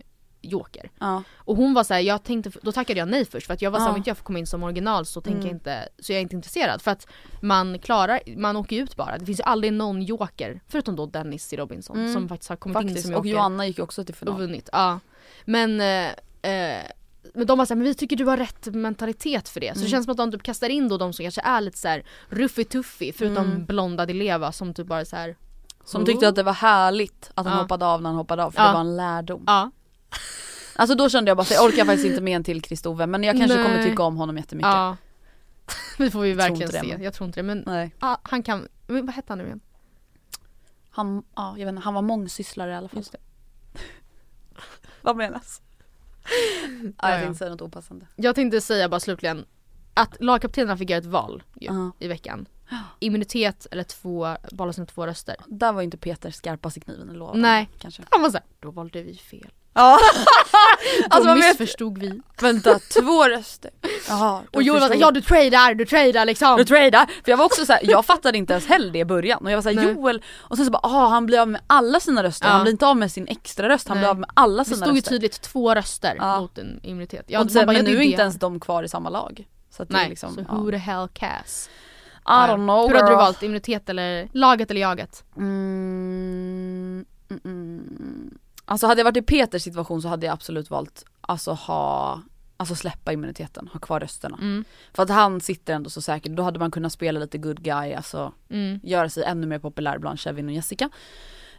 Joker. 0.47 0.91
Ja. 0.99 1.23
Och 1.37 1.55
hon 1.55 1.73
var 1.73 1.83
såhär, 1.83 2.01
jag 2.01 2.23
tänkte, 2.23 2.51
då 2.61 2.71
tackade 2.71 2.99
jag 2.99 3.07
nej 3.09 3.25
först 3.25 3.47
för 3.47 3.53
att 3.53 3.61
jag 3.61 3.71
var 3.71 3.79
såhär, 3.79 3.89
Ja. 3.89 3.93
om 3.93 3.97
inte 3.97 4.09
jag 4.09 4.17
får 4.17 4.23
komma 4.25 4.39
in 4.39 4.47
som 4.47 4.63
original 4.63 5.05
så 5.05 5.21
tänker 5.21 5.39
Mm. 5.39 5.47
jag 5.47 5.55
inte, 5.55 5.89
så 5.99 6.11
jag 6.11 6.17
är 6.17 6.21
inte 6.21 6.35
intresserad. 6.35 6.81
För 6.81 6.91
att 6.91 7.07
man 7.41 7.79
klarar, 7.79 8.19
man 8.37 8.55
åker 8.55 8.75
ut 8.83 8.95
bara. 8.95 9.17
Det 9.17 9.25
finns 9.25 9.39
ju 9.39 9.43
aldrig 9.43 9.73
någon 9.73 10.01
Joker, 10.01 10.61
förutom 10.67 10.95
då 10.95 11.05
Dennis 11.05 11.53
i 11.53 11.57
Robinson 11.57 11.97
Mm. 11.97 12.13
som 12.13 12.29
faktiskt 12.29 12.49
har 12.49 12.55
kommit 12.55 12.81
in 12.81 12.87
Faktiskt, 12.87 13.05
som 13.07 13.15
och 13.15 13.25
Joker. 13.25 13.29
Joanna 13.39 13.65
gick 13.67 13.77
ju 13.77 13.83
också 13.83 14.03
till 14.03 14.13
och 14.13 14.17
final. 14.19 14.37
vunnit. 14.37 14.69
Ja. 14.71 14.99
Men, 15.45 15.81
eh, 15.81 16.07
eh, 16.51 16.83
men 17.33 17.47
de 17.47 17.57
var 17.57 17.65
såhär, 17.65 17.75
men 17.77 17.83
vi 17.87 17.93
tycker 17.93 18.15
du 18.15 18.25
har 18.25 18.37
rätt 18.37 18.65
mentalitet 18.75 19.49
för 19.49 19.59
det. 19.59 19.67
Så 19.67 19.73
det 19.73 19.79
Mm. 19.79 19.89
känns 19.91 20.05
som 20.05 20.11
att 20.11 20.17
de 20.17 20.31
typ 20.31 20.43
kastar 20.43 20.69
in 20.69 20.87
då 20.89 20.97
de 20.97 21.13
som 21.13 21.23
kanske 21.23 21.41
är 21.41 21.61
lite 21.61 21.77
såhär 21.77 22.03
ruffy-tuffy 22.29 23.11
förutom 23.17 23.45
Mm. 23.45 23.65
blonda 23.65 24.05
Di 24.05 24.13
Leva 24.13 24.51
som 24.51 24.73
typ 24.73 24.87
bara 24.87 25.05
såhär 25.05 25.35
Som 25.85 26.05
tyckte 26.05 26.27
att 26.27 26.35
det 26.35 26.43
var 26.43 26.53
härligt 26.53 27.31
att 27.35 27.45
han 27.45 27.55
Ja. 27.55 27.61
hoppade 27.61 27.85
av 27.85 28.01
när 28.01 28.09
han 28.09 28.17
hoppade 28.17 28.43
av 28.43 28.51
för 28.51 28.61
Ja. 28.61 28.67
det 28.67 28.73
var 28.73 28.79
en 28.81 28.95
lärdom. 28.97 29.43
Ja. 29.47 29.71
Alltså 30.77 30.95
då 30.95 31.09
kände 31.09 31.29
jag 31.29 31.37
bara 31.37 31.41
att 31.41 31.51
jag 31.51 31.65
orkar 31.65 31.85
faktiskt 31.85 32.05
inte 32.05 32.21
med 32.21 32.35
en 32.35 32.43
till 32.43 32.61
Kristove 32.61 33.07
men 33.07 33.23
jag 33.23 33.37
kanske 33.37 33.57
Nej. 33.57 33.65
kommer 33.65 33.83
tycka 33.83 34.03
om 34.03 34.17
honom 34.17 34.37
jättemycket. 34.37 34.67
ja. 34.67 34.97
vi 35.97 36.11
får 36.11 36.25
tror 36.25 36.35
verkligen 36.35 36.71
det, 36.71 36.79
se, 36.79 36.87
men- 36.87 37.03
jag 37.03 37.13
tror 37.13 37.27
inte 37.27 37.39
det 37.39 37.43
men 37.43 37.89
ah, 37.99 38.17
han 38.23 38.43
kan, 38.43 38.67
vad 38.87 39.09
hette 39.09 39.31
han 39.31 39.37
nu 39.37 39.45
igen? 39.45 39.59
Han, 40.89 41.23
ja, 41.35 41.55
jag 41.57 41.65
vet 41.65 41.71
inte, 41.71 41.81
han 41.81 41.93
var 41.93 42.01
mångsysslare 42.01 42.71
i 42.71 42.75
alla 42.75 42.87
fall. 42.89 43.03
Det. 43.11 43.17
Vad 45.01 45.15
menas? 45.15 45.61
Ja, 47.01 47.09
jag 47.09 47.19
ja. 47.19 47.23
tänkte 47.23 47.37
säga 47.37 47.49
något 47.51 47.61
opassande. 47.61 48.07
Jag 48.15 48.35
tänkte 48.35 48.61
säga 48.61 48.89
bara 48.89 48.99
slutligen 48.99 49.45
att 49.93 50.17
lagkaptenerna 50.19 50.77
fick 50.77 50.89
göra 50.89 50.99
ett 50.99 51.05
val 51.05 51.43
ju, 51.55 51.67
Ja. 51.67 51.91
i 51.99 52.07
veckan. 52.07 52.47
Immunitet 52.99 53.67
eller 53.71 53.83
två, 53.83 54.35
bara 54.51 54.73
sina 54.73 54.85
två 54.87 55.07
röster. 55.07 55.35
Där 55.47 55.71
var 55.73 55.81
ju 55.81 55.85
inte 55.85 55.97
Peter 55.97 56.31
skarpast 56.31 56.77
i 56.77 56.79
kniven, 56.79 57.19
vad? 57.19 57.37
Nej. 57.37 57.69
Kanske. 57.79 58.03
Han 58.09 58.21
var 58.21 58.29
såhär, 58.29 58.45
då 58.59 58.71
valde 58.71 59.01
vi 59.03 59.15
fel. 59.15 59.51
Ja. 59.77 59.99
Då 61.09 61.15
alltså 61.15 61.33
vet, 61.33 61.45
missförstod 61.45 61.97
vi. 61.97 62.21
vänta, 62.41 62.79
två 62.79 63.23
röster. 63.27 63.71
Jaha. 64.09 64.41
då 64.51 64.57
Och 64.57 64.63
Joel 64.63 64.79
var 64.81 64.87
såhär, 64.87 65.01
ja 65.01 65.11
du 65.11 65.21
tradar, 65.21 65.73
du 65.75 65.85
tradar 65.85 66.25
liksom. 66.25 66.57
Du 66.57 66.65
tradar, 66.65 67.05
för 67.05 67.31
jag 67.31 67.37
var 67.37 67.45
också 67.45 67.65
så 67.65 67.73
här, 67.73 67.81
jag 67.83 68.05
fattade 68.05 68.37
inte 68.37 68.53
ens 68.53 68.65
heller 68.67 68.91
det 68.91 68.99
i 68.99 69.05
början 69.05 69.45
och 69.45 69.51
jag 69.51 69.57
var 69.57 69.61
såhär 69.61 69.75
Nej. 69.75 69.85
Joel 69.93 70.21
och 70.37 70.55
sen 70.57 70.65
så 70.65 70.71
bara 70.71 70.79
ah 70.83 71.07
han 71.07 71.25
blir 71.25 71.39
av 71.39 71.47
med 71.47 71.61
alla 71.67 71.99
sina 71.99 72.23
röster, 72.23 72.47
Ja. 72.47 72.51
han 72.51 72.61
blir 72.61 72.71
inte 72.71 72.87
av 72.87 72.97
med 72.97 73.11
sin 73.11 73.27
extra 73.27 73.69
röst, 73.69 73.87
han 73.87 73.97
Nej. 73.97 74.01
blir 74.01 74.09
av 74.09 74.19
med 74.19 74.29
alla 74.33 74.63
Det 74.63 74.65
sina 74.69 74.77
stod 74.77 74.95
ju 74.95 74.99
röster. 74.99 75.11
tydligt 75.11 75.41
två 75.41 75.75
röster 75.75 76.15
Ja. 76.19 76.39
mot 76.39 76.57
en 76.57 76.79
immunitet. 76.83 77.25
Ja, 77.27 77.43
och 77.43 77.51
sen, 77.51 77.65
bara, 77.65 77.73
men 77.73 77.85
det 77.85 77.91
nu 77.91 77.95
är 77.97 77.99
det. 77.99 78.05
inte 78.05 78.21
ens 78.21 78.35
de 78.35 78.59
kvar 78.59 78.83
i 78.83 78.87
samma 78.89 79.09
lag. 79.09 79.47
Så 79.69 79.83
att 79.83 79.89
det 79.89 79.95
är 79.95 79.97
Nej, 79.99 80.09
liksom, 80.09 80.33
så 80.33 80.41
ja. 80.49 80.55
who 80.55 80.71
the 80.71 80.77
hell 80.77 81.07
cares? 81.13 81.69
I 82.25 82.29
don't 82.29 82.55
know 82.65 82.87
Hur 82.89 82.95
hade 82.95 83.09
du 83.11 83.15
valt? 83.15 83.43
Immunitet 83.43 83.89
eller 83.89 84.27
laget 84.33 84.71
eller 84.71 84.81
jaget? 84.81 85.23
Mm, 85.37 87.05
mm, 87.29 87.41
mm. 87.45 88.37
Alltså 88.69 88.87
hade 88.87 88.99
jag 88.99 89.05
varit 89.05 89.17
i 89.17 89.21
Peters 89.21 89.63
situation 89.63 90.01
så 90.01 90.07
hade 90.07 90.25
jag 90.25 90.33
absolut 90.33 90.69
valt, 90.69 91.05
alltså 91.21 91.51
ha 91.51 92.21
alltså 92.59 92.75
släppa 92.75 93.13
immuniteten, 93.13 93.69
ha 93.73 93.79
kvar 93.79 93.99
rösterna. 93.99 94.37
Mm. 94.41 94.65
För 94.93 95.03
att 95.03 95.09
han 95.09 95.41
sitter 95.41 95.73
ändå 95.73 95.89
så 95.89 96.01
säkert, 96.01 96.31
då 96.31 96.43
hade 96.43 96.59
man 96.59 96.71
kunnat 96.71 96.91
spela 96.93 97.19
lite 97.19 97.37
good 97.37 97.61
guy, 97.63 97.93
alltså 97.93 98.33
Mm. 98.49 98.79
göra 98.83 99.09
sig 99.09 99.23
ännu 99.23 99.47
mer 99.47 99.59
populär 99.59 99.97
bland 99.99 100.19
Kevin 100.19 100.47
och 100.47 100.53
Jessica. 100.53 100.89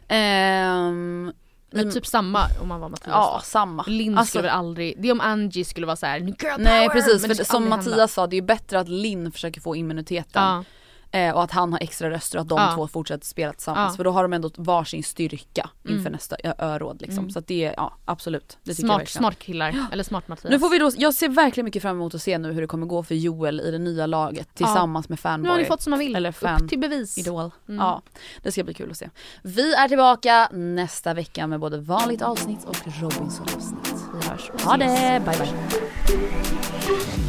Ehm, 0.07 1.33
Men 1.71 1.91
typ 1.91 2.05
samma 2.07 2.39
om 2.61 2.67
man 2.67 2.79
var 2.79 2.89
Mattias 2.89 3.07
ja, 3.13 3.33
då. 3.39 3.45
samma. 3.45 3.83
Linn 3.87 4.17
Alltså- 4.17 4.29
skulle 4.29 4.41
väl 4.41 4.51
aldrig, 4.57 5.01
det 5.01 5.07
är 5.07 5.11
om 5.11 5.21
Angie 5.21 5.65
skulle 5.65 5.85
vara 5.85 5.95
såhär 5.95 6.19
girl 6.19 6.33
power! 6.33 6.57
Nej 6.57 6.89
precis, 6.89 7.25
för 7.37 7.43
som 7.43 7.69
Mattias 7.69 8.13
sa, 8.13 8.27
det 8.27 8.33
är 8.35 8.41
ju 8.41 8.45
bättre 8.47 8.79
att 8.79 8.89
Linn 8.89 9.31
försöker 9.31 9.61
få 9.61 9.75
immuniteten 9.75 10.43
hända. 10.43 10.65
Eh, 11.11 11.35
och 11.35 11.43
att 11.43 11.51
han 11.51 11.71
har 11.73 11.79
extra 11.83 12.09
röster 12.09 12.37
och 12.37 12.41
att 12.41 12.49
de 12.49 12.59
Ja. 12.59 12.71
två 12.75 12.87
fortsätter 12.87 13.25
spela 13.25 13.53
tillsammans. 13.53 13.93
Ja. 13.93 13.97
För 13.97 14.03
då 14.03 14.11
har 14.11 14.21
de 14.21 14.33
ändå 14.33 14.49
varsin 14.55 15.03
styrka 15.03 15.69
inför 15.83 15.99
Mm. 15.99 16.11
nästa 16.13 16.35
öråd 16.57 17.01
liksom. 17.01 17.17
Mm. 17.19 17.29
Så 17.31 17.39
att 17.39 17.47
det 17.47 17.65
är, 17.65 17.73
ja 17.77 17.93
absolut. 18.05 18.57
Det 18.63 18.75
Smart, 18.75 19.09
smart 19.09 19.39
killar, 19.39 19.75
eller 19.91 20.03
smart 20.03 20.27
Mattias. 20.27 20.51
Nu 20.51 20.59
får 20.59 20.69
vi 20.69 20.77
då, 20.79 20.91
jag 20.97 21.13
ser 21.13 21.29
verkligen 21.29 21.65
mycket 21.65 21.81
fram 21.81 21.95
emot 21.95 22.15
att 22.15 22.21
se 22.21 22.37
nu 22.37 22.51
hur 22.53 22.61
det 22.61 22.67
kommer 22.67 22.85
gå 22.87 23.03
för 23.03 23.15
Joel 23.15 23.59
i 23.61 23.71
det 23.71 23.77
nya 23.77 24.05
laget 24.05 24.55
tillsammans 24.55 25.09
med 25.09 25.17
nu 25.23 25.29
har 25.29 25.31
Fanboy. 25.37 25.57
ni 25.57 25.65
fått 25.65 25.81
som 25.81 25.91
man 25.91 25.99
vill, 25.99 26.15
Eller 26.15 26.31
fan. 26.31 26.63
upp 26.63 26.69
till 26.69 26.79
bevis. 26.79 27.17
Idol. 27.17 27.51
Mm. 27.67 27.79
Ja, 27.79 28.01
det 28.43 28.51
ska 28.51 28.63
bli 28.63 28.73
kul 28.73 28.91
att 28.91 28.97
se. 28.97 29.09
Vi 29.43 29.73
är 29.73 29.87
tillbaka 29.87 30.49
nästa 30.51 31.13
vecka 31.13 31.47
med 31.47 31.59
både 31.59 31.77
vanligt 31.77 32.21
avsnitt 32.21 32.63
och 32.65 32.77
Robinson 33.01 33.45
avsnitt. 33.55 33.95
Vi 34.21 34.29
hörs. 34.29 34.51
Ha 34.63 34.77
det, 34.77 35.21
bye 35.25 35.37
bye. 35.37 37.28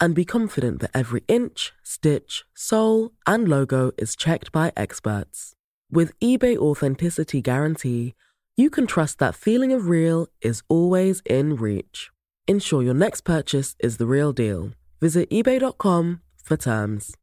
and 0.00 0.14
be 0.14 0.24
confident 0.24 0.80
that 0.80 0.90
every 0.94 1.22
inch, 1.28 1.72
stitch, 1.82 2.44
sole, 2.54 3.12
and 3.26 3.48
logo 3.48 3.92
is 3.98 4.16
checked 4.16 4.50
by 4.50 4.72
experts. 4.76 5.54
With 5.90 6.18
eBay 6.20 6.56
Authenticity 6.56 7.42
Guarantee, 7.42 8.14
you 8.56 8.70
can 8.70 8.86
trust 8.86 9.18
that 9.18 9.34
feeling 9.34 9.72
of 9.72 9.88
real 9.88 10.26
is 10.40 10.62
always 10.68 11.22
in 11.26 11.56
reach. 11.56 12.10
Ensure 12.46 12.82
your 12.82 12.94
next 12.94 13.22
purchase 13.22 13.76
is 13.80 13.96
the 13.98 14.06
real 14.06 14.32
deal. 14.32 14.70
Visit 15.00 15.30
eBay.com 15.30 16.20
for 16.42 16.56
terms. 16.56 17.16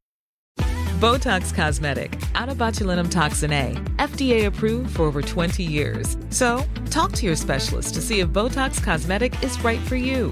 Botox 1.00 1.54
Cosmetic, 1.54 2.20
out 2.34 2.50
of 2.50 2.58
botulinum 2.58 3.12
toxin 3.12 3.54
A, 3.54 3.74
FDA 3.98 4.48
approved 4.48 4.96
for 4.96 5.04
over 5.04 5.22
20 5.22 5.64
years. 5.64 6.18
So, 6.30 6.64
talk 6.90 7.12
to 7.14 7.26
your 7.28 7.36
specialist 7.36 7.94
to 7.94 8.02
see 8.02 8.22
if 8.22 8.30
Botox 8.30 8.82
Cosmetic 8.84 9.44
is 9.44 9.64
right 9.64 9.80
for 9.82 9.96
you. 9.96 10.32